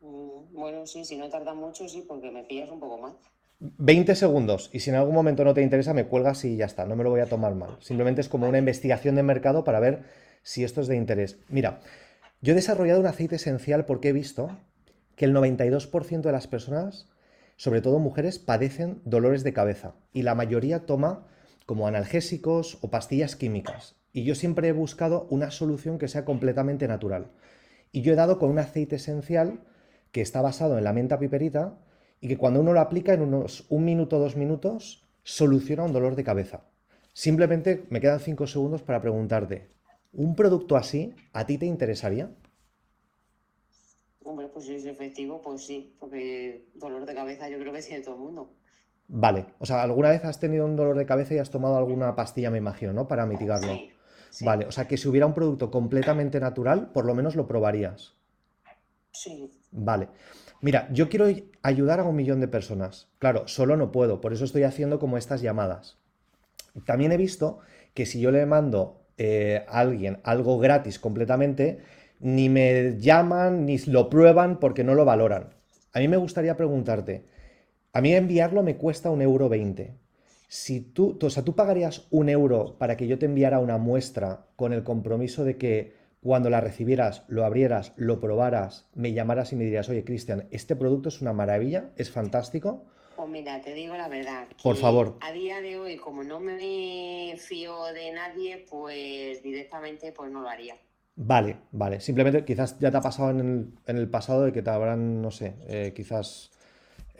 Mm, 0.00 0.52
Bueno, 0.52 0.86
sí, 0.86 1.04
si 1.04 1.16
no 1.16 1.28
tarda 1.30 1.54
mucho, 1.54 1.88
sí, 1.88 2.04
porque 2.06 2.30
me 2.30 2.44
pillas 2.44 2.70
un 2.70 2.80
poco 2.80 2.98
más. 2.98 3.14
20 3.62 4.16
segundos 4.16 4.70
y 4.72 4.80
si 4.80 4.90
en 4.90 4.96
algún 4.96 5.14
momento 5.14 5.44
no 5.44 5.54
te 5.54 5.62
interesa 5.62 5.94
me 5.94 6.06
cuelgas 6.06 6.44
y 6.44 6.56
ya 6.56 6.64
está, 6.64 6.84
no 6.84 6.96
me 6.96 7.04
lo 7.04 7.10
voy 7.10 7.20
a 7.20 7.26
tomar 7.26 7.54
mal. 7.54 7.76
Simplemente 7.80 8.20
es 8.20 8.28
como 8.28 8.48
una 8.48 8.58
investigación 8.58 9.14
de 9.14 9.22
mercado 9.22 9.62
para 9.62 9.78
ver 9.78 10.02
si 10.42 10.64
esto 10.64 10.80
es 10.80 10.88
de 10.88 10.96
interés. 10.96 11.38
Mira, 11.48 11.80
yo 12.40 12.52
he 12.52 12.56
desarrollado 12.56 12.98
un 12.98 13.06
aceite 13.06 13.36
esencial 13.36 13.84
porque 13.84 14.08
he 14.08 14.12
visto 14.12 14.58
que 15.14 15.26
el 15.26 15.32
92% 15.32 16.22
de 16.22 16.32
las 16.32 16.48
personas, 16.48 17.08
sobre 17.56 17.80
todo 17.80 18.00
mujeres, 18.00 18.40
padecen 18.40 19.00
dolores 19.04 19.44
de 19.44 19.52
cabeza 19.52 19.94
y 20.12 20.22
la 20.22 20.34
mayoría 20.34 20.84
toma 20.84 21.28
como 21.64 21.86
analgésicos 21.86 22.78
o 22.80 22.90
pastillas 22.90 23.36
químicas. 23.36 23.94
Y 24.12 24.24
yo 24.24 24.34
siempre 24.34 24.66
he 24.66 24.72
buscado 24.72 25.28
una 25.30 25.52
solución 25.52 25.98
que 25.98 26.08
sea 26.08 26.24
completamente 26.24 26.88
natural. 26.88 27.30
Y 27.92 28.02
yo 28.02 28.12
he 28.12 28.16
dado 28.16 28.40
con 28.40 28.50
un 28.50 28.58
aceite 28.58 28.96
esencial 28.96 29.60
que 30.10 30.20
está 30.20 30.42
basado 30.42 30.76
en 30.78 30.84
la 30.84 30.92
menta 30.92 31.20
piperita 31.20 31.78
y 32.22 32.28
que 32.28 32.38
cuando 32.38 32.60
uno 32.60 32.72
lo 32.72 32.80
aplica 32.80 33.12
en 33.12 33.20
unos 33.22 33.66
un 33.68 33.84
minuto, 33.84 34.18
dos 34.18 34.36
minutos, 34.36 35.04
soluciona 35.24 35.84
un 35.84 35.92
dolor 35.92 36.16
de 36.16 36.24
cabeza. 36.24 36.64
Simplemente 37.12 37.84
me 37.90 38.00
quedan 38.00 38.20
cinco 38.20 38.46
segundos 38.46 38.82
para 38.82 39.02
preguntarte, 39.02 39.68
¿un 40.14 40.34
producto 40.34 40.76
así 40.76 41.14
a 41.34 41.46
ti 41.46 41.58
te 41.58 41.66
interesaría? 41.66 42.30
Hombre, 44.24 44.48
pues 44.48 44.64
si 44.64 44.74
es 44.74 44.86
efectivo, 44.86 45.42
pues 45.42 45.66
sí, 45.66 45.94
porque 46.00 46.66
dolor 46.74 47.04
de 47.06 47.14
cabeza 47.14 47.48
yo 47.50 47.58
creo 47.58 47.72
que 47.74 47.82
tiene 47.82 48.02
todo 48.02 48.14
el 48.14 48.20
mundo. 48.22 48.56
Vale, 49.24 49.46
o 49.60 49.66
sea, 49.66 49.82
¿alguna 49.84 50.10
vez 50.10 50.24
has 50.24 50.40
tenido 50.40 50.64
un 50.64 50.74
dolor 50.74 50.96
de 50.96 51.06
cabeza 51.06 51.34
y 51.34 51.38
has 51.38 51.50
tomado 51.50 51.76
alguna 51.76 52.16
pastilla, 52.16 52.50
me 52.50 52.58
imagino, 52.58 52.92
¿no? 52.92 53.06
Para 53.08 53.26
mitigarlo. 53.26 53.68
Sí, 53.74 53.92
sí, 54.30 54.44
Vale, 54.44 54.66
o 54.66 54.72
sea, 54.72 54.88
que 54.88 54.96
si 54.96 55.06
hubiera 55.08 55.26
un 55.26 55.34
producto 55.34 55.70
completamente 55.70 56.40
natural, 56.40 56.90
por 56.92 57.04
lo 57.04 57.14
menos 57.14 57.36
lo 57.36 57.46
probarías. 57.46 58.14
sí, 59.12 59.50
Vale. 59.72 60.08
Mira, 60.62 60.88
yo 60.92 61.08
quiero 61.10 61.26
ayudar 61.62 62.00
a 62.00 62.04
un 62.04 62.16
millón 62.16 62.40
de 62.40 62.48
personas. 62.48 63.08
Claro, 63.18 63.46
solo 63.48 63.76
no 63.76 63.92
puedo, 63.92 64.20
por 64.20 64.32
eso 64.32 64.44
estoy 64.44 64.62
haciendo 64.62 64.98
como 64.98 65.18
estas 65.18 65.42
llamadas. 65.42 65.98
También 66.86 67.12
he 67.12 67.18
visto 67.18 67.60
que 67.94 68.06
si 68.06 68.20
yo 68.20 68.30
le 68.32 68.46
mando 68.46 69.02
eh, 69.18 69.64
a 69.68 69.80
alguien 69.80 70.20
algo 70.24 70.58
gratis 70.58 70.98
completamente, 70.98 71.80
ni 72.20 72.48
me 72.48 72.98
llaman 72.98 73.66
ni 73.66 73.78
lo 73.80 74.10
prueban 74.10 74.60
porque 74.60 74.84
no 74.84 74.94
lo 74.94 75.04
valoran. 75.04 75.50
A 75.94 76.00
mí 76.00 76.08
me 76.08 76.18
gustaría 76.18 76.56
preguntarte, 76.56 77.24
a 77.92 78.00
mí 78.00 78.14
enviarlo 78.14 78.62
me 78.62 78.76
cuesta 78.76 79.10
un 79.10 79.22
euro 79.22 79.48
veinte. 79.48 79.94
Si 80.48 80.80
tú- 80.80 81.18
o 81.22 81.30
sea, 81.30 81.44
tú 81.44 81.54
pagarías 81.56 82.06
un 82.10 82.28
euro 82.28 82.76
para 82.78 82.96
que 82.96 83.06
yo 83.06 83.18
te 83.18 83.26
enviara 83.26 83.58
una 83.58 83.78
muestra 83.78 84.46
con 84.56 84.72
el 84.72 84.82
compromiso 84.84 85.44
de 85.44 85.56
que 85.56 85.94
cuando 86.22 86.50
la 86.50 86.60
recibieras, 86.60 87.24
lo 87.26 87.44
abrieras, 87.44 87.92
lo 87.96 88.20
probaras, 88.20 88.86
me 88.94 89.12
llamaras 89.12 89.52
y 89.52 89.56
me 89.56 89.64
dirías, 89.64 89.88
oye, 89.88 90.04
Cristian, 90.04 90.46
este 90.52 90.76
producto 90.76 91.08
es 91.08 91.20
una 91.20 91.32
maravilla, 91.32 91.90
es 91.96 92.12
fantástico. 92.12 92.84
Pues 93.16 93.28
mira, 93.28 93.60
te 93.60 93.74
digo 93.74 93.96
la 93.96 94.08
verdad, 94.08 94.46
Por 94.62 94.76
favor. 94.76 95.18
a 95.20 95.32
día 95.32 95.60
de 95.60 95.78
hoy, 95.78 95.96
como 95.96 96.22
no 96.22 96.38
me 96.38 97.34
fío 97.38 97.84
de 97.92 98.12
nadie, 98.12 98.64
pues 98.70 99.42
directamente 99.42 100.12
pues 100.12 100.30
no 100.30 100.42
lo 100.42 100.48
haría. 100.48 100.76
Vale, 101.16 101.58
vale. 101.72 102.00
Simplemente 102.00 102.44
quizás 102.44 102.78
ya 102.78 102.90
te 102.92 102.96
ha 102.96 103.02
pasado 103.02 103.30
en 103.30 103.40
el, 103.40 103.74
en 103.86 103.96
el 103.96 104.08
pasado 104.08 104.44
de 104.44 104.52
que 104.52 104.62
te 104.62 104.70
habrán, 104.70 105.20
no 105.20 105.30
sé, 105.32 105.56
eh, 105.66 105.92
quizás... 105.94 106.51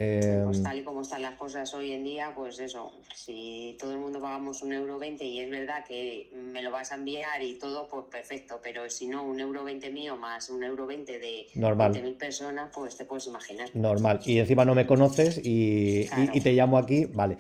eh, 0.03 0.43
Pues 0.45 0.63
tal 0.63 0.79
y 0.79 0.83
como 0.83 1.03
están 1.03 1.23
las 1.23 1.37
cosas 1.37 1.73
hoy 1.75 1.93
en 1.93 2.05
día, 2.05 2.33
pues 2.35 2.59
eso, 2.59 2.93
si 3.15 3.77
todo 3.81 3.93
el 3.93 3.99
mundo 3.99 4.21
pagamos 4.21 4.63
un 4.63 4.73
euro 4.73 4.99
veinte 4.99 5.25
y 5.25 5.41
es 5.41 5.51
verdad 5.51 5.85
que 5.87 6.29
me 6.35 6.63
lo 6.63 6.71
vas 6.71 6.93
a 6.93 6.97
enviar 6.97 7.43
y 7.43 7.59
todo, 7.59 7.89
pues 7.89 8.07
perfecto, 8.11 8.61
pero 8.63 8.89
si 8.91 9.07
no, 9.07 9.25
un 9.25 9.39
euro 9.41 9.65
veinte 9.65 9.91
mío 9.91 10.17
más 10.17 10.51
un 10.51 10.63
euro 10.65 10.87
veinte 10.87 11.19
de. 11.19 11.47
20.000 11.55 12.15
personas, 12.17 12.71
pues 12.75 12.97
te 12.97 13.05
puedes 13.05 13.27
imaginar. 13.27 13.69
normal. 13.75 14.21
Y 14.25 14.39
encima 14.39 14.65
no 14.65 14.75
me 14.75 14.87
conoces 14.87 15.39
y, 15.39 16.01
y- 16.03 16.07
Claro. 16.09 16.33
y 16.35 16.41
te 16.41 16.53
llamo 16.53 16.79
aquí, 16.79 17.07
vale. 17.07 17.37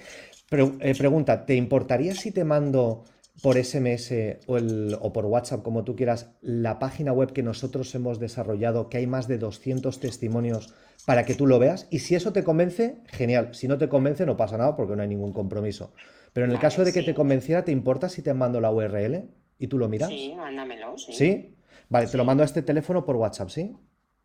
Pero, 0.48 0.72
eh, 0.80 0.94
pregunta, 0.96 1.44
¿te 1.46 1.54
importaría 1.54 2.14
si 2.14 2.30
te 2.30 2.44
mando 2.44 3.04
por 3.42 3.58
SMS 3.58 4.40
o, 4.46 4.56
el- 4.56 4.96
o 5.00 5.12
por 5.12 5.26
WhatsApp, 5.26 5.62
como 5.62 5.84
tú 5.84 5.96
quieras, 5.96 6.30
la 6.40 6.78
página 6.78 7.12
web 7.12 7.32
que 7.32 7.42
nosotros 7.42 7.94
hemos 7.94 8.18
desarrollado, 8.20 8.88
que 8.88 8.98
hay 8.98 9.06
más 9.06 9.28
de 9.28 9.36
200 9.38 10.00
testimonios 10.00 10.72
para 11.04 11.24
que 11.24 11.34
tú 11.34 11.46
lo 11.46 11.58
veas? 11.58 11.88
Y 11.90 11.98
si 11.98 12.14
eso 12.14 12.32
te 12.32 12.44
convence, 12.44 13.02
genial. 13.06 13.54
Si 13.54 13.66
no 13.68 13.76
te 13.78 13.88
convence, 13.88 14.24
no 14.24 14.36
pasa 14.36 14.56
nada 14.56 14.76
porque 14.76 14.96
no 14.96 15.02
hay 15.02 15.08
ningún 15.08 15.32
compromiso. 15.32 15.92
Pero 16.32 16.46
en 16.46 16.52
el 16.52 16.56
Vale, 16.58 16.68
caso 16.68 16.84
de 16.84 16.92
que 16.92 17.02
te 17.02 17.14
convenciera, 17.14 17.64
¿te 17.64 17.72
importa 17.72 18.08
si 18.08 18.22
te 18.22 18.32
mando 18.32 18.60
la 18.60 18.70
URL 18.70 19.24
y 19.58 19.66
tú 19.66 19.76
lo 19.78 19.88
miras? 19.88 20.10
Sí, 20.10 20.34
mándamelo, 20.36 20.96
sí. 20.96 21.12
¿Sí? 21.12 21.56
Vale, 21.88 22.06
te 22.06 22.16
lo 22.16 22.24
mando 22.24 22.42
a 22.42 22.46
este 22.46 22.62
teléfono 22.62 23.04
por 23.04 23.16
WhatsApp, 23.16 23.48
¿sí? 23.50 23.76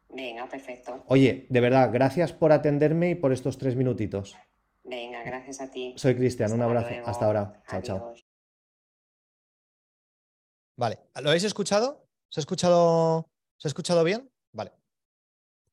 Venga, 0.09 0.47
perfecto. 0.47 1.03
Oye, 1.07 1.47
de 1.49 1.59
verdad, 1.59 1.89
gracias 1.91 2.33
por 2.33 2.51
atenderme 2.51 3.09
y 3.09 3.15
por 3.15 3.33
estos 3.33 3.57
tres 3.57 3.75
minutitos. 3.75 4.37
Venga, 4.83 5.23
gracias 5.23 5.59
a 5.61 5.69
ti. 5.69 5.93
Soy 5.97 6.15
Cristian, 6.15 6.53
un 6.53 6.61
abrazo. 6.61 6.89
luego. 6.91 7.07
Hasta 7.07 7.25
ahora. 7.25 7.63
Chao, 7.67 7.81
chao. 7.81 8.13
Vale, 10.77 10.99
¿lo 11.21 11.29
habéis 11.29 11.43
escuchado? 11.43 12.07
¿Se 12.29 12.39
ha 12.39 12.41
escuchado, 12.41 13.29
¿se 13.57 13.67
ha 13.67 13.69
escuchado 13.69 14.03
bien? 14.03 14.31
Vale. 14.53 14.71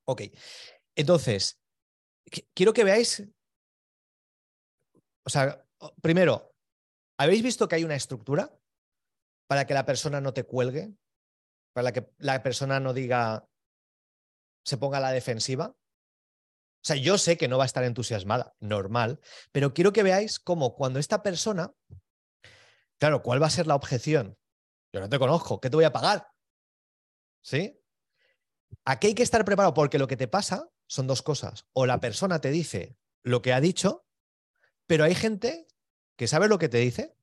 Ok. 0.06 0.22
Entonces, 0.96 1.60
quiero 2.54 2.72
que 2.72 2.84
veáis, 2.84 3.22
o 5.26 5.30
sea, 5.30 5.66
primero, 6.00 6.52
¿habéis 7.18 7.42
visto 7.42 7.68
que 7.68 7.76
hay 7.76 7.84
una 7.84 7.96
estructura 7.96 8.56
para 9.46 9.66
que 9.66 9.74
la 9.74 9.84
persona 9.84 10.20
no 10.20 10.32
te 10.32 10.44
cuelgue? 10.44 10.94
Para 11.74 11.92
que 11.92 12.08
la 12.18 12.42
persona 12.42 12.80
no 12.80 12.94
diga, 12.94 13.46
se 14.64 14.78
ponga 14.78 14.98
a 14.98 15.02
la 15.02 15.12
defensiva. 15.12 15.76
O 15.76 16.86
sea, 16.86 16.96
yo 16.96 17.18
sé 17.18 17.36
que 17.36 17.48
no 17.48 17.58
va 17.58 17.64
a 17.64 17.66
estar 17.66 17.84
entusiasmada, 17.84 18.54
normal, 18.60 19.20
pero 19.52 19.74
quiero 19.74 19.92
que 19.92 20.02
veáis 20.02 20.38
cómo 20.38 20.74
cuando 20.74 20.98
esta 20.98 21.22
persona, 21.22 21.74
claro, 22.98 23.22
¿cuál 23.22 23.42
va 23.42 23.46
a 23.48 23.50
ser 23.50 23.66
la 23.66 23.74
objeción? 23.74 24.38
Yo 24.94 25.00
no 25.00 25.08
te 25.08 25.18
conozco, 25.18 25.60
¿qué 25.60 25.68
te 25.68 25.76
voy 25.76 25.84
a 25.84 25.92
pagar? 25.92 26.28
¿Sí? 27.42 27.82
Aquí 28.84 29.08
hay 29.08 29.14
que 29.14 29.24
estar 29.24 29.44
preparado 29.44 29.74
porque 29.74 29.98
lo 29.98 30.06
que 30.06 30.16
te 30.16 30.28
pasa 30.28 30.70
son 30.86 31.08
dos 31.08 31.20
cosas. 31.20 31.66
O 31.72 31.84
la 31.84 31.98
persona 31.98 32.40
te 32.40 32.52
dice 32.52 32.96
lo 33.24 33.42
que 33.42 33.52
ha 33.52 33.60
dicho, 33.60 34.06
pero 34.86 35.02
hay 35.02 35.16
gente 35.16 35.66
que 36.14 36.28
sabe 36.28 36.46
lo 36.46 36.60
que 36.60 36.68
te 36.68 36.78
dice. 36.78 37.16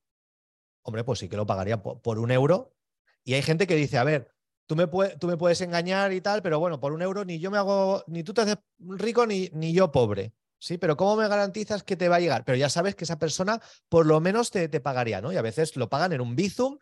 Hombre, 0.81 1.05
pues 1.05 1.19
sí 1.19 1.29
que 1.29 1.38
lo 1.38 1.45
pagaría 1.45 1.81
por, 1.81 2.19
un 2.19 2.31
euro. 2.31 2.75
Y 3.23 3.36
hay 3.36 3.41
gente 3.41 3.67
que 3.67 3.77
dice, 3.77 3.97
a 3.97 4.03
ver, 4.03 4.36
tú 4.65 4.75
me, 4.75 4.88
tú 4.88 5.27
me, 5.27 5.38
puedes 5.38 5.62
engañar 5.62 6.12
y 6.12 6.19
tal, 6.19 6.41
pero 6.41 6.60
bueno, 6.60 6.77
por 6.81 6.91
un 6.91 7.01
euro 7.01 7.23
ni 7.23 7.39
yo 7.39 7.51
me 7.51 7.57
hago, 7.57 8.03
ni 8.07 8.21
tú 8.21 8.34
te 8.34 8.41
haces 8.41 8.57
rico 8.79 9.25
ni, 9.25 9.49
ni 9.53 9.71
yo 9.71 9.93
pobre. 9.93 10.34
Sí, 10.60 10.77
pero 10.77 10.97
¿cómo 10.97 11.15
me 11.15 11.27
garantizas 11.29 11.84
que 11.84 11.95
te 11.95 12.10
va 12.10 12.17
a 12.17 12.19
llegar? 12.19 12.43
Pero 12.43 12.57
ya 12.57 12.69
sabes 12.69 12.95
que 12.95 13.05
esa 13.05 13.17
persona 13.17 13.62
por 13.88 14.05
lo 14.05 14.19
menos 14.19 14.51
te, 14.51 14.67
te 14.67 14.81
pagaría, 14.81 15.21
¿no? 15.21 15.31
Y 15.31 15.38
a 15.38 15.41
veces 15.41 15.77
lo 15.77 15.89
pagan 15.89 16.12
en 16.12 16.19
un 16.19 16.36
Bizum 16.36 16.77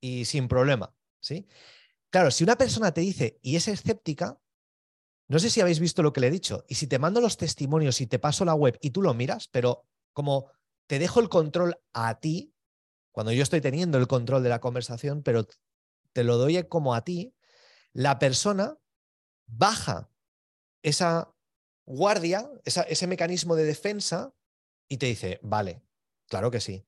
y 0.00 0.24
sin 0.24 0.48
problema, 0.48 0.94
¿sí? 1.20 1.46
Claro, 2.10 2.30
si 2.30 2.44
una 2.44 2.56
persona 2.56 2.92
te 2.92 3.02
dice 3.02 3.38
y 3.42 3.56
es 3.56 3.68
escéptica, 3.68 4.40
no 5.28 5.38
sé 5.38 5.48
si 5.50 5.60
habéis 5.60 5.78
visto 5.78 6.02
lo 6.02 6.12
que 6.12 6.20
le 6.20 6.26
he 6.26 6.30
dicho, 6.30 6.64
y 6.68 6.74
si 6.74 6.86
te 6.86 6.98
mando 6.98 7.20
los 7.20 7.36
testimonios 7.36 8.00
y 8.00 8.06
te 8.06 8.18
paso 8.18 8.44
la 8.44 8.54
web 8.54 8.76
y 8.80 8.90
tú 8.90 9.02
lo 9.02 9.14
miras, 9.14 9.48
pero 9.48 9.86
como 10.12 10.50
te 10.88 10.98
dejo 10.98 11.20
el 11.20 11.28
control 11.28 11.80
a 11.92 12.18
ti, 12.18 12.52
cuando 13.12 13.32
yo 13.32 13.42
estoy 13.42 13.60
teniendo 13.60 13.98
el 13.98 14.08
control 14.08 14.42
de 14.42 14.48
la 14.48 14.60
conversación, 14.60 15.22
pero 15.22 15.46
te 16.12 16.24
lo 16.24 16.36
doy 16.36 16.62
como 16.64 16.94
a 16.94 17.04
ti, 17.04 17.34
la 17.92 18.18
persona 18.18 18.76
baja 19.46 20.10
esa 20.82 21.32
guardia, 21.86 22.50
ese 22.64 23.06
mecanismo 23.06 23.56
de 23.56 23.64
defensa 23.64 24.34
y 24.88 24.98
te 24.98 25.06
dice, 25.06 25.38
vale, 25.42 25.82
claro 26.28 26.50
que 26.50 26.60
sí. 26.60 26.86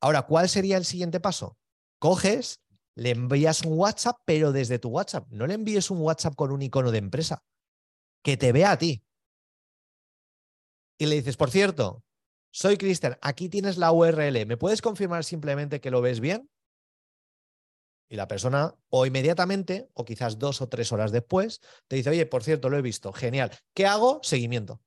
Ahora, 0.00 0.22
¿cuál 0.22 0.48
sería 0.48 0.76
el 0.76 0.84
siguiente 0.84 1.20
paso? 1.20 1.58
Coges, 1.98 2.60
le 2.94 3.10
envías 3.10 3.62
un 3.64 3.78
WhatsApp, 3.78 4.16
pero 4.24 4.52
desde 4.52 4.78
tu 4.78 4.88
WhatsApp. 4.88 5.26
No 5.30 5.46
le 5.46 5.54
envíes 5.54 5.90
un 5.90 6.00
WhatsApp 6.00 6.34
con 6.34 6.50
un 6.50 6.62
icono 6.62 6.90
de 6.90 6.98
empresa 6.98 7.42
que 8.22 8.36
te 8.36 8.52
vea 8.52 8.72
a 8.72 8.78
ti. 8.78 9.02
Y 10.98 11.06
le 11.06 11.14
dices, 11.14 11.36
por 11.36 11.50
cierto, 11.50 12.02
soy 12.50 12.76
Cristian, 12.76 13.16
aquí 13.20 13.48
tienes 13.48 13.78
la 13.78 13.92
URL, 13.92 14.46
¿me 14.46 14.56
puedes 14.56 14.82
confirmar 14.82 15.24
simplemente 15.24 15.80
que 15.80 15.90
lo 15.90 16.00
ves 16.00 16.18
bien? 16.18 16.50
Y 18.10 18.16
la 18.16 18.26
persona, 18.26 18.74
o 18.88 19.06
inmediatamente, 19.06 19.90
o 19.92 20.04
quizás 20.04 20.38
dos 20.38 20.62
o 20.62 20.68
tres 20.68 20.92
horas 20.92 21.12
después, 21.12 21.60
te 21.88 21.96
dice, 21.96 22.10
oye, 22.10 22.26
por 22.26 22.42
cierto, 22.42 22.70
lo 22.70 22.78
he 22.78 22.82
visto, 22.82 23.12
genial. 23.12 23.50
¿Qué 23.74 23.86
hago? 23.86 24.20
Seguimiento. 24.22 24.80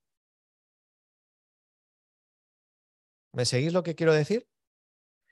¿Me 3.34 3.46
seguís 3.46 3.74
lo 3.74 3.84
que 3.84 3.96
quiero 3.96 4.14
decir? 4.14 4.48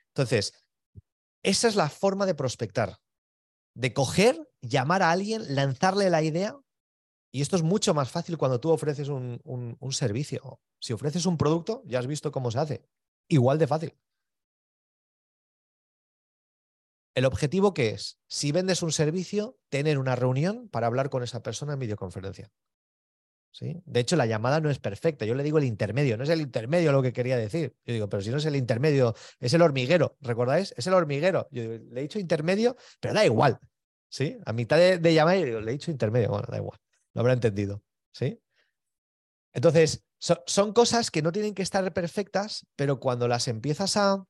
Entonces, 0.08 0.54
esa 1.42 1.68
es 1.68 1.76
la 1.76 1.88
forma 1.88 2.26
de 2.26 2.34
prospectar, 2.34 2.98
de 3.74 3.92
coger, 3.92 4.48
llamar 4.60 5.02
a 5.02 5.10
alguien, 5.10 5.54
lanzarle 5.54 6.10
la 6.10 6.22
idea 6.22 6.58
y 7.32 7.42
esto 7.42 7.56
es 7.56 7.62
mucho 7.62 7.94
más 7.94 8.10
fácil 8.10 8.36
cuando 8.38 8.60
tú 8.60 8.70
ofreces 8.70 9.08
un, 9.08 9.40
servicio. 9.92 10.60
Si 10.80 10.92
ofreces 10.92 11.26
un 11.26 11.36
producto, 11.36 11.82
ya 11.86 11.98
has 11.98 12.06
visto 12.06 12.32
cómo 12.32 12.50
se 12.50 12.58
hace. 12.58 12.84
Igual 13.28 13.58
de 13.58 13.66
fácil. 13.66 13.96
El 17.14 17.24
objetivo 17.24 17.74
que 17.74 17.90
es, 17.90 18.18
si 18.28 18.50
vendes 18.50 18.82
un 18.82 18.92
servicio, 18.92 19.58
tener 19.68 19.98
una 19.98 20.16
reunión 20.16 20.68
para 20.68 20.86
hablar 20.86 21.10
con 21.10 21.22
esa 21.22 21.42
persona 21.42 21.74
en 21.74 21.80
videoconferencia. 21.80 22.50
¿Sí? 23.52 23.82
De 23.84 24.00
hecho, 24.00 24.16
la 24.16 24.26
llamada 24.26 24.60
no 24.60 24.70
es 24.70 24.78
perfecta. 24.78 25.24
Yo 25.24 25.34
le 25.34 25.42
digo 25.42 25.58
el 25.58 25.64
intermedio, 25.64 26.16
no 26.16 26.22
es 26.22 26.30
el 26.30 26.40
intermedio 26.40 26.92
lo 26.92 27.02
que 27.02 27.12
quería 27.12 27.36
decir. 27.36 27.74
Yo 27.84 27.92
digo, 27.94 28.08
pero 28.08 28.22
si 28.22 28.30
no 28.30 28.36
es 28.36 28.46
el 28.46 28.54
intermedio, 28.56 29.14
es 29.40 29.52
el 29.54 29.62
hormiguero. 29.62 30.16
¿Recordáis? 30.20 30.72
Es 30.76 30.86
el 30.86 30.94
hormiguero. 30.94 31.48
Yo 31.50 31.62
le 31.62 32.00
he 32.00 32.02
dicho 32.02 32.18
intermedio, 32.18 32.76
pero 33.00 33.14
da 33.14 33.24
igual. 33.24 33.58
¿Sí? 34.08 34.38
A 34.46 34.52
mitad 34.52 34.76
de, 34.76 35.14
llamada, 35.14 35.36
le 35.36 35.70
he 35.70 35.72
dicho 35.72 35.90
intermedio. 35.90 36.30
Bueno, 36.30 36.46
da 36.48 36.58
igual 36.58 36.78
lo 37.12 37.20
habrá 37.20 37.32
entendido. 37.32 37.82
¿Sí? 38.12 38.42
Entonces, 39.52 40.04
son 40.18 40.72
cosas 40.72 41.10
que 41.10 41.22
no 41.22 41.32
tienen 41.32 41.54
que 41.54 41.62
estar 41.62 41.92
perfectas, 41.92 42.66
pero 42.76 43.00
cuando 43.00 43.26
las 43.28 43.48
empiezas 43.48 43.96
a 43.96 44.24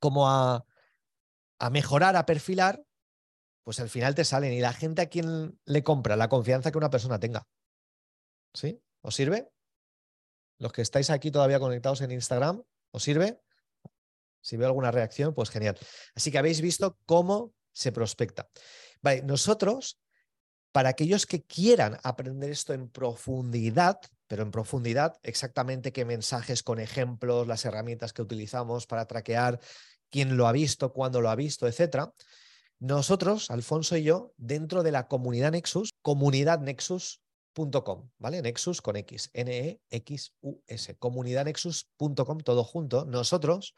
como 0.00 0.28
a, 0.28 0.64
a 1.58 1.70
mejorar, 1.70 2.16
a 2.16 2.26
perfilar, 2.26 2.84
pues 3.62 3.80
al 3.80 3.88
final 3.88 4.14
te 4.14 4.24
salen. 4.24 4.52
Y 4.52 4.60
la 4.60 4.72
gente 4.72 5.02
a 5.02 5.06
quien 5.06 5.58
le 5.64 5.82
compra 5.82 6.16
la 6.16 6.28
confianza 6.28 6.70
que 6.70 6.78
una 6.78 6.90
persona 6.90 7.18
tenga. 7.18 7.46
¿Sí? 8.54 8.80
¿Os 9.02 9.14
sirve? 9.14 9.50
Los 10.58 10.72
que 10.72 10.82
estáis 10.82 11.10
aquí 11.10 11.30
todavía 11.30 11.58
conectados 11.58 12.00
en 12.00 12.12
Instagram, 12.12 12.62
¿os 12.92 13.02
sirve? 13.02 13.40
Si 14.40 14.56
veo 14.56 14.68
alguna 14.68 14.90
reacción, 14.90 15.34
pues 15.34 15.50
genial. 15.50 15.78
Así 16.14 16.30
que 16.30 16.38
habéis 16.38 16.60
visto 16.60 16.98
cómo 17.04 17.52
se 17.72 17.92
prospecta. 17.92 18.48
Vale, 19.02 19.22
nosotros 19.22 19.98
para 20.74 20.88
aquellos 20.88 21.26
que 21.26 21.44
quieran 21.44 21.98
aprender 22.02 22.50
esto 22.50 22.74
en 22.74 22.88
profundidad, 22.88 24.00
pero 24.26 24.42
en 24.42 24.50
profundidad 24.50 25.18
exactamente 25.22 25.92
qué 25.92 26.04
mensajes 26.04 26.64
con 26.64 26.80
ejemplos, 26.80 27.46
las 27.46 27.64
herramientas 27.64 28.12
que 28.12 28.22
utilizamos 28.22 28.86
para 28.86 29.06
traquear, 29.06 29.60
quién 30.10 30.36
lo 30.36 30.48
ha 30.48 30.52
visto, 30.52 30.92
cuándo 30.92 31.20
lo 31.20 31.30
ha 31.30 31.36
visto, 31.36 31.68
etcétera. 31.68 32.12
Nosotros, 32.80 33.50
Alfonso 33.50 33.96
y 33.96 34.02
yo, 34.02 34.32
dentro 34.36 34.82
de 34.82 34.90
la 34.90 35.06
comunidad 35.06 35.52
Nexus, 35.52 37.20
comunidadnexus.com, 37.54 38.10
¿vale? 38.18 38.42
Nexus 38.42 38.82
con 38.82 38.96
X, 38.96 39.30
N-E-X-U-S, 39.32 40.96
comunidadnexus.com, 40.96 42.38
todo 42.38 42.64
junto. 42.64 43.04
Nosotros 43.04 43.76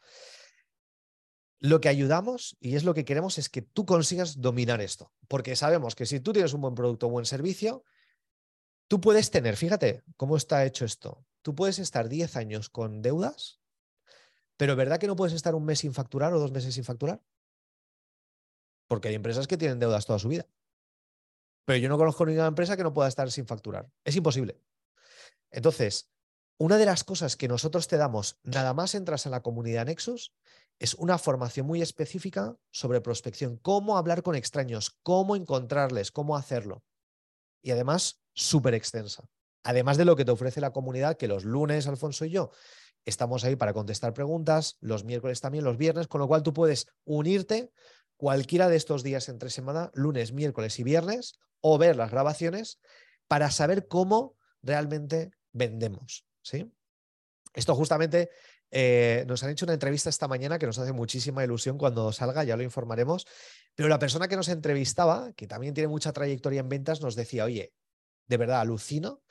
lo 1.59 1.79
que 1.79 1.89
ayudamos 1.89 2.57
y 2.59 2.75
es 2.75 2.83
lo 2.83 2.93
que 2.93 3.05
queremos 3.05 3.37
es 3.37 3.49
que 3.49 3.61
tú 3.61 3.85
consigas 3.85 4.41
dominar 4.41 4.81
esto, 4.81 5.11
porque 5.27 5.55
sabemos 5.55 5.95
que 5.95 6.05
si 6.05 6.19
tú 6.19 6.33
tienes 6.33 6.53
un 6.53 6.61
buen 6.61 6.75
producto 6.75 7.07
o 7.07 7.09
buen 7.09 7.25
servicio, 7.25 7.83
tú 8.87 9.01
puedes 9.01 9.31
tener, 9.31 9.55
fíjate 9.55 10.03
cómo 10.17 10.37
está 10.37 10.65
hecho 10.65 10.85
esto, 10.85 11.25
tú 11.41 11.55
puedes 11.55 11.79
estar 11.79 12.09
10 12.09 12.35
años 12.35 12.69
con 12.69 13.01
deudas, 13.01 13.59
pero 14.55 14.75
¿verdad 14.75 14.99
que 14.99 15.07
no 15.07 15.15
puedes 15.15 15.33
estar 15.33 15.55
un 15.55 15.65
mes 15.65 15.79
sin 15.79 15.93
facturar 15.93 16.33
o 16.33 16.39
dos 16.39 16.51
meses 16.51 16.73
sin 16.73 16.83
facturar? 16.83 17.21
Porque 18.87 19.09
hay 19.09 19.15
empresas 19.15 19.47
que 19.47 19.57
tienen 19.57 19.79
deudas 19.79 20.05
toda 20.05 20.19
su 20.19 20.29
vida. 20.29 20.47
Pero 21.67 21.79
yo 21.79 21.89
no 21.89 21.97
conozco 21.97 22.25
ninguna 22.25 22.47
empresa 22.47 22.77
que 22.77 22.83
no 22.83 22.93
pueda 22.93 23.09
estar 23.09 23.29
sin 23.29 23.45
facturar. 23.45 23.91
Es 24.05 24.15
imposible. 24.15 24.57
Entonces, 25.51 26.09
una 26.57 26.77
de 26.77 26.85
las 26.85 27.03
cosas 27.03 27.35
que 27.35 27.49
nosotros 27.49 27.89
te 27.89 27.97
damos, 27.97 28.39
nada 28.43 28.73
más 28.73 28.95
entras 28.95 29.25
en 29.25 29.33
la 29.33 29.41
comunidad 29.41 29.85
Nexus, 29.85 30.33
es 30.79 30.93
una 30.93 31.17
formación 31.17 31.67
muy 31.67 31.81
específica 31.81 32.55
sobre 32.71 33.01
prospección, 33.01 33.57
cómo 33.57 33.97
hablar 33.97 34.23
con 34.23 34.35
extraños, 34.35 34.97
cómo 35.03 35.35
encontrarles, 35.35 36.09
cómo 36.09 36.37
hacerlo. 36.37 36.85
Y 37.61 37.71
además, 37.71 38.21
súper 38.33 38.73
extensa. 38.73 39.25
Además 39.61 39.97
de 39.97 40.05
lo 40.05 40.15
que 40.15 40.23
te 40.23 40.31
ofrece 40.31 40.61
la 40.61 40.71
comunidad, 40.71 41.17
que 41.17 41.27
los 41.27 41.43
lunes, 41.43 41.85
Alfonso 41.85 42.23
y 42.23 42.29
yo, 42.29 42.51
estamos 43.03 43.43
ahí 43.43 43.57
para 43.57 43.73
contestar 43.73 44.13
preguntas, 44.13 44.77
los 44.79 45.03
miércoles 45.03 45.41
también, 45.41 45.65
los 45.65 45.75
viernes, 45.75 46.07
con 46.07 46.21
lo 46.21 46.29
cual 46.29 46.43
tú 46.43 46.53
puedes 46.53 46.87
unirte 47.03 47.73
cualquiera 48.17 48.67
de 48.67 48.75
estos 48.75 49.03
días 49.03 49.29
entre 49.29 49.49
semana, 49.49 49.91
lunes, 49.93 50.33
miércoles 50.33 50.79
y 50.79 50.83
viernes, 50.83 51.39
o 51.61 51.77
ver 51.77 51.95
las 51.95 52.11
grabaciones 52.11 52.79
para 53.27 53.51
saber 53.51 53.87
cómo 53.87 54.35
realmente 54.61 55.31
vendemos. 55.53 56.25
¿sí? 56.41 56.71
Esto 57.53 57.75
justamente 57.75 58.29
eh, 58.69 59.23
nos 59.27 59.43
han 59.43 59.51
hecho 59.51 59.65
una 59.65 59.73
entrevista 59.73 60.09
esta 60.09 60.27
mañana 60.27 60.59
que 60.59 60.65
nos 60.65 60.77
hace 60.77 60.91
muchísima 60.91 61.43
ilusión 61.43 61.77
cuando 61.77 62.11
salga, 62.11 62.43
ya 62.43 62.57
lo 62.57 62.63
informaremos. 62.63 63.25
Pero 63.75 63.89
la 63.89 63.99
persona 63.99 64.27
que 64.27 64.35
nos 64.35 64.49
entrevistaba, 64.49 65.33
que 65.33 65.47
también 65.47 65.73
tiene 65.73 65.87
mucha 65.87 66.11
trayectoria 66.11 66.61
en 66.61 66.69
ventas, 66.69 67.01
nos 67.01 67.15
decía, 67.15 67.45
oye, 67.45 67.73
de 68.27 68.37
verdad 68.37 68.59
alucino, 68.59 69.21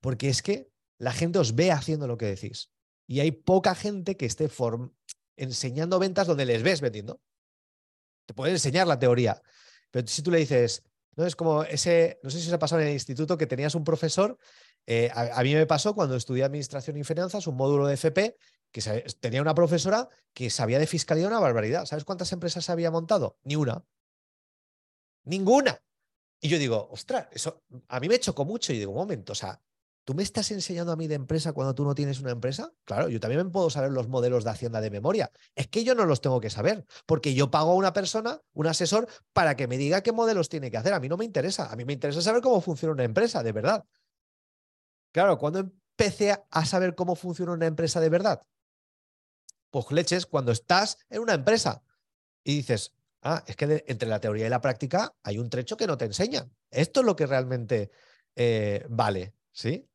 porque 0.00 0.28
es 0.28 0.42
que 0.42 0.70
la 0.98 1.12
gente 1.12 1.38
os 1.38 1.54
ve 1.54 1.70
haciendo 1.70 2.06
lo 2.06 2.16
que 2.16 2.26
decís. 2.26 2.70
Y 3.06 3.20
hay 3.20 3.32
poca 3.32 3.74
gente 3.74 4.16
que 4.16 4.26
esté 4.26 4.50
enseñando 5.36 5.98
ventas 5.98 6.26
donde 6.26 6.46
les 6.46 6.62
ves 6.62 6.80
vendiendo. 6.80 7.20
Te 8.26 8.34
pueden 8.34 8.54
enseñar 8.54 8.86
la 8.86 8.98
teoría, 8.98 9.40
pero 9.90 10.06
si 10.06 10.22
tú 10.22 10.30
le 10.30 10.38
dices, 10.38 10.82
no 11.16 11.26
es 11.26 11.36
como 11.36 11.62
ese, 11.62 12.18
no 12.22 12.30
sé 12.30 12.40
si 12.40 12.48
os 12.48 12.52
ha 12.52 12.58
pasado 12.58 12.80
en 12.82 12.88
el 12.88 12.94
instituto 12.94 13.38
que 13.38 13.46
tenías 13.46 13.74
un 13.74 13.84
profesor, 13.84 14.38
eh, 14.86 15.10
a, 15.14 15.42
mí 15.42 15.54
me 15.54 15.66
pasó 15.66 15.94
cuando 15.94 16.16
estudié 16.16 16.44
administración 16.44 16.96
y 16.96 17.04
finanzas, 17.04 17.46
un 17.46 17.56
módulo 17.56 17.86
de 17.86 17.94
FP, 17.94 18.36
que 18.70 18.82
tenía 19.20 19.40
una 19.40 19.54
profesora 19.54 20.08
que 20.32 20.50
sabía 20.50 20.78
de 20.78 20.86
fiscalidad 20.86 21.28
una 21.28 21.38
barbaridad. 21.38 21.86
¿Sabes 21.86 22.04
cuántas 22.04 22.32
empresas 22.32 22.68
había 22.70 22.90
montado? 22.90 23.38
Ni 23.44 23.54
una. 23.54 23.84
Ninguna. 25.24 25.80
Y 26.40 26.48
yo 26.48 26.58
digo, 26.58 26.88
ostras, 26.90 27.28
eso 27.30 27.62
a 27.88 28.00
mí 28.00 28.08
me 28.08 28.18
chocó 28.18 28.44
mucho 28.44 28.72
y 28.72 28.78
digo, 28.78 28.90
un 28.90 28.98
momento, 28.98 29.32
o 29.32 29.36
sea, 29.36 29.62
¿tú 30.04 30.14
me 30.14 30.22
estás 30.22 30.50
enseñando 30.50 30.92
a 30.92 30.96
mí 30.96 31.06
de 31.06 31.14
empresa 31.14 31.52
cuando 31.52 31.74
tú 31.74 31.84
no 31.84 31.94
tienes 31.94 32.20
una 32.20 32.30
empresa? 32.30 32.72
Claro, 32.84 33.08
yo 33.08 33.20
también 33.20 33.50
puedo 33.50 33.70
saber 33.70 33.90
los 33.90 34.08
modelos 34.08 34.44
de 34.44 34.50
Hacienda 34.50 34.80
de 34.80 34.90
memoria. 34.90 35.30
Es 35.54 35.68
que 35.68 35.84
yo 35.84 35.94
no 35.94 36.04
los 36.04 36.20
tengo 36.20 36.40
que 36.40 36.50
saber, 36.50 36.86
porque 37.06 37.34
yo 37.34 37.50
pago 37.50 37.72
a 37.72 37.74
una 37.74 37.92
persona, 37.92 38.40
un 38.52 38.66
asesor, 38.66 39.08
para 39.32 39.56
que 39.56 39.66
me 39.66 39.76
diga 39.76 40.02
qué 40.02 40.12
modelos 40.12 40.48
tiene 40.48 40.70
que 40.70 40.76
hacer. 40.76 40.92
A 40.92 41.00
mí 41.00 41.08
no 41.08 41.16
me 41.16 41.24
interesa. 41.24 41.70
A 41.70 41.76
mí 41.76 41.84
me 41.84 41.92
interesa 41.92 42.20
saber 42.20 42.42
cómo 42.42 42.60
funciona 42.60 42.92
una 42.92 43.04
empresa, 43.04 43.42
de 43.42 43.52
verdad. 43.52 43.84
Claro, 45.12 45.38
cuando 45.38 45.60
empecé 45.60 46.36
a 46.50 46.66
saber 46.66 46.94
cómo 46.94 47.16
funciona 47.16 47.52
una 47.52 47.66
empresa 47.66 48.00
de 48.00 48.08
verdad? 48.08 48.42
Pues 49.70 49.90
leches, 49.90 50.26
cuando 50.26 50.52
estás 50.52 50.98
en 51.08 51.20
una 51.20 51.34
empresa 51.34 51.82
y 52.44 52.56
dices, 52.56 52.92
Ah, 53.26 53.42
es 53.46 53.56
que 53.56 53.84
entre 53.86 54.06
la 54.06 54.20
teoría 54.20 54.46
y 54.46 54.50
la 54.50 54.60
práctica 54.60 55.16
hay 55.22 55.38
un 55.38 55.48
trecho 55.48 55.78
que 55.78 55.86
no 55.86 55.96
te 55.96 56.04
enseñan. 56.04 56.54
Esto 56.70 57.00
es 57.00 57.06
lo 57.06 57.16
que 57.16 57.24
realmente 57.26 57.90
eh, 58.36 58.84
vale, 58.90 59.34
¿sí? 59.50 59.88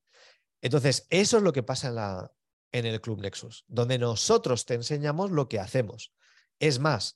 Entonces, 0.62 1.08
eso 1.10 1.38
es 1.38 1.43
lo 1.43 1.54
que 1.54 1.63
pasa 1.63 2.32
en, 2.72 2.86
el 2.86 3.02
Club 3.02 3.22
Nexus, 3.22 3.65
donde 3.67 3.98
nosotros 3.98 4.65
te 4.65 4.76
enseñamos 4.76 5.32
lo 5.32 5.48
que 5.48 5.60
hacemos. 5.60 6.13
Es 6.60 6.80
más, 6.80 7.15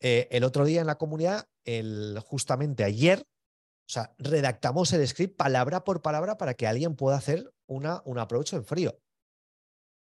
eh, 0.00 0.28
el 0.30 0.44
otro 0.44 0.64
día 0.64 0.80
en 0.80 0.86
la 0.86 0.98
comunidad, 0.98 1.48
el, 1.64 2.18
justamente 2.24 2.84
ayer, 2.84 3.20
o 3.20 3.92
sea, 3.92 4.14
redactamos 4.18 4.92
el 4.92 5.06
script 5.06 5.36
palabra 5.36 5.84
por 5.84 6.02
palabra 6.02 6.36
para 6.36 6.54
que 6.54 6.66
alguien 6.66 6.96
pueda 6.96 7.16
hacer 7.16 7.52
una, 7.66 8.02
un 8.04 8.18
approach 8.18 8.52
en 8.54 8.64
frío, 8.64 8.98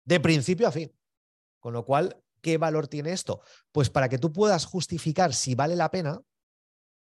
de 0.05 0.19
principio 0.19 0.67
a 0.67 0.71
fin. 0.71 0.91
Con 1.59 1.73
lo 1.73 1.85
cual, 1.85 2.21
¿Qué 2.41 2.57
valor 2.57 2.87
tiene 2.87 3.11
esto? 3.11 3.41
Pues 3.71 3.89
para 3.89 4.09
que 4.09 4.17
tú 4.17 4.33
puedas 4.33 4.65
justificar 4.65 5.33
si 5.33 5.55
vale 5.55 5.75
la 5.75 5.91
pena 5.91 6.21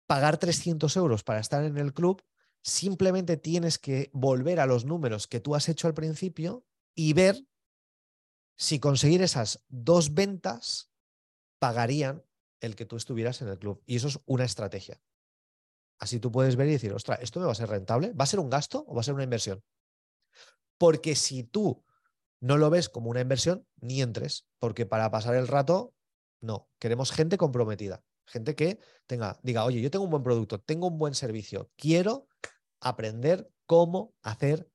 pagar 0.07 0.37
300 0.37 0.95
euros 0.97 1.25
para 1.25 1.41
estar 1.41 1.65
en 1.65 1.79
el 1.79 1.95
club, 1.95 2.23
simplemente 2.63 3.37
tienes 3.37 3.79
que 3.79 4.11
volver 4.13 4.61
a 4.61 4.67
los 4.67 4.85
números 4.85 5.27
que 5.27 5.41
tú 5.41 5.55
has 5.55 5.69
hecho 5.69 5.89
al 5.89 5.95
principio 5.95 6.65
y 6.95 7.13
ver 7.13 7.47
si 8.57 8.79
conseguir 8.79 9.23
esas 9.23 9.65
dos 9.69 10.15
ventas 10.15 10.91
pagarían 11.59 12.25
el 12.61 12.77
que 12.77 12.87
tú 12.87 12.97
estuvieras 12.97 13.43
en 13.43 13.49
el 13.49 13.59
club. 13.59 13.83
Y 13.87 13.97
eso 13.97 14.09
es 14.09 14.21
una 14.25 14.45
estrategia. 14.45 15.03
Así 15.99 16.21
tú 16.21 16.33
puedes 16.33 16.57
ver 16.57 16.69
y 16.69 16.73
decir, 16.73 16.93
ostras, 16.93 17.19
¿esto 17.23 17.41
me 17.41 17.47
va 17.47 17.53
a 17.53 17.57
ser 17.57 17.69
rentable? 17.69 18.13
¿Va 18.13 18.25
a 18.25 18.29
ser 18.29 18.41
un 18.41 18.51
gasto 18.51 18.85
o 18.89 18.95
va 18.95 19.01
a 19.01 19.05
ser 19.05 19.15
una 19.15 19.25
inversión? 19.25 19.63
Porque 20.79 21.15
si 21.15 21.45
tú 21.45 21.85
no 22.41 22.57
lo 22.57 22.71
ves 22.71 22.89
como 22.89 23.11
una 23.11 23.21
inversión, 23.21 23.67
ni 23.77 24.03
entres, 24.03 24.49
porque 24.59 24.87
para 24.87 25.11
pasar 25.11 25.37
el 25.37 25.47
rato, 25.47 25.95
no. 26.41 26.69
Queremos 26.81 27.13
gente 27.13 27.39
comprometida, 27.39 28.05
gente 28.33 28.55
que 28.55 28.79
tenga, 29.07 29.39
diga, 29.43 29.65
oye, 29.65 29.81
yo 29.81 29.91
tengo 29.91 30.07
un 30.07 30.11
buen 30.11 30.23
producto, 30.23 30.59
tengo 30.59 30.89
un 30.89 30.99
buen 30.99 31.15
servicio, 31.15 31.71
quiero 31.77 32.27
aprender 32.81 33.51
cómo 33.67 34.15
hacer 34.23 34.69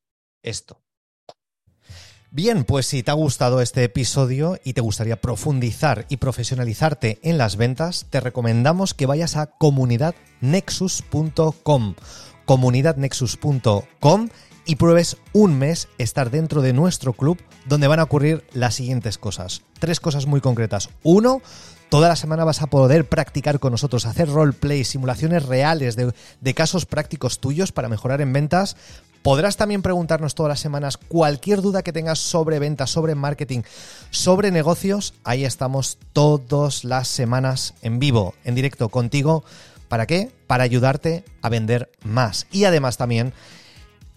esto. 0.43 0.83
Bien, 2.29 2.65
pues 2.65 2.85
si 2.85 3.03
te 3.03 3.11
ha 3.11 3.15
gustado 3.15 3.61
este 3.61 3.85
episodio 3.85 4.59
y 4.63 4.73
te 4.73 4.81
gustaría 4.81 5.21
profundizar 5.21 6.05
y 6.09 6.17
profesionalizarte 6.17 7.19
en 7.23 7.37
las 7.37 7.55
ventas, 7.55 8.07
te 8.09 8.19
recomendamos 8.19 8.93
que 8.93 9.05
vayas 9.05 9.37
a 9.37 9.45
comunidadnexus.com. 9.47 11.95
comunidadnexus.com 12.45 14.29
y 14.65 14.75
pruebes 14.75 15.15
un 15.31 15.57
mes 15.57 15.87
estar 15.97 16.29
dentro 16.29 16.61
de 16.61 16.73
nuestro 16.73 17.13
club 17.13 17.41
donde 17.65 17.87
van 17.87 17.99
a 17.99 18.03
ocurrir 18.03 18.43
las 18.53 18.75
siguientes 18.75 19.17
cosas. 19.17 19.61
Tres 19.79 20.01
cosas 20.01 20.27
muy 20.27 20.41
concretas. 20.41 20.89
Uno, 21.03 21.41
toda 21.89 22.09
la 22.09 22.15
semana 22.15 22.43
vas 22.43 22.61
a 22.61 22.67
poder 22.67 23.07
practicar 23.07 23.59
con 23.59 23.71
nosotros, 23.71 24.05
hacer 24.05 24.29
roleplay, 24.29 24.83
simulaciones 24.83 25.45
reales 25.45 25.95
de, 25.95 26.13
de 26.41 26.53
casos 26.53 26.85
prácticos 26.85 27.39
tuyos 27.39 27.71
para 27.71 27.89
mejorar 27.89 28.21
en 28.21 28.33
ventas. 28.33 28.75
Podrás 29.21 29.57
también 29.57 29.81
preguntarnos 29.81 30.35
todas 30.35 30.49
las 30.49 30.59
semanas 30.59 30.97
cualquier 30.97 31.61
duda 31.61 31.83
que 31.83 31.91
tengas 31.93 32.19
sobre 32.19 32.59
ventas, 32.59 32.89
sobre 32.89 33.15
marketing, 33.15 33.61
sobre 34.09 34.51
negocios. 34.51 35.13
Ahí 35.23 35.43
estamos 35.43 35.97
todas 36.13 36.83
las 36.83 37.07
semanas 37.07 37.73
en 37.81 37.99
vivo, 37.99 38.35
en 38.43 38.55
directo 38.55 38.89
contigo. 38.89 39.43
¿Para 39.89 40.05
qué? 40.05 40.31
Para 40.47 40.63
ayudarte 40.63 41.25
a 41.41 41.49
vender 41.49 41.91
más. 42.03 42.47
Y 42.51 42.65
además 42.65 42.97
también 42.97 43.33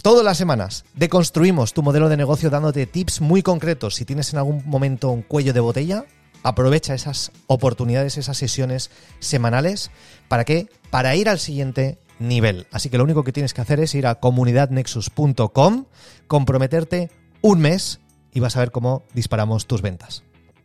Todas 0.02 0.24
las 0.24 0.38
semanas 0.38 0.86
deconstruimos 0.94 1.74
tu 1.74 1.82
modelo 1.82 2.08
de 2.08 2.16
negocio 2.16 2.48
dándote 2.48 2.86
tips 2.86 3.20
muy 3.20 3.42
concretos. 3.42 3.96
Si 3.96 4.06
tienes 4.06 4.32
en 4.32 4.38
algún 4.38 4.62
momento 4.64 5.10
un 5.10 5.20
cuello 5.20 5.52
de 5.52 5.60
botella, 5.60 6.06
aprovecha 6.42 6.94
esas 6.94 7.32
oportunidades, 7.46 8.18
esas 8.18 8.38
sesiones 8.38 8.90
semanales. 9.18 9.90
¿Para 10.28 10.44
qué? 10.44 10.68
Para 10.90 11.14
ir 11.16 11.28
al 11.28 11.38
siguiente 11.38 11.98
nivel. 12.18 12.66
Así 12.70 12.90
que 12.90 12.98
lo 12.98 13.04
único 13.04 13.24
que 13.24 13.32
tienes 13.32 13.54
que 13.54 13.60
hacer 13.60 13.80
es 13.80 13.94
ir 13.94 14.06
a 14.06 14.16
comunidadnexus.com, 14.16 15.86
comprometerte 16.26 17.10
un 17.40 17.60
mes 17.60 18.00
y 18.32 18.40
vas 18.40 18.56
a 18.56 18.60
ver 18.60 18.70
cómo 18.70 19.02
disparamos 19.14 19.66
tus 19.66 19.82
ventas. 19.82 20.22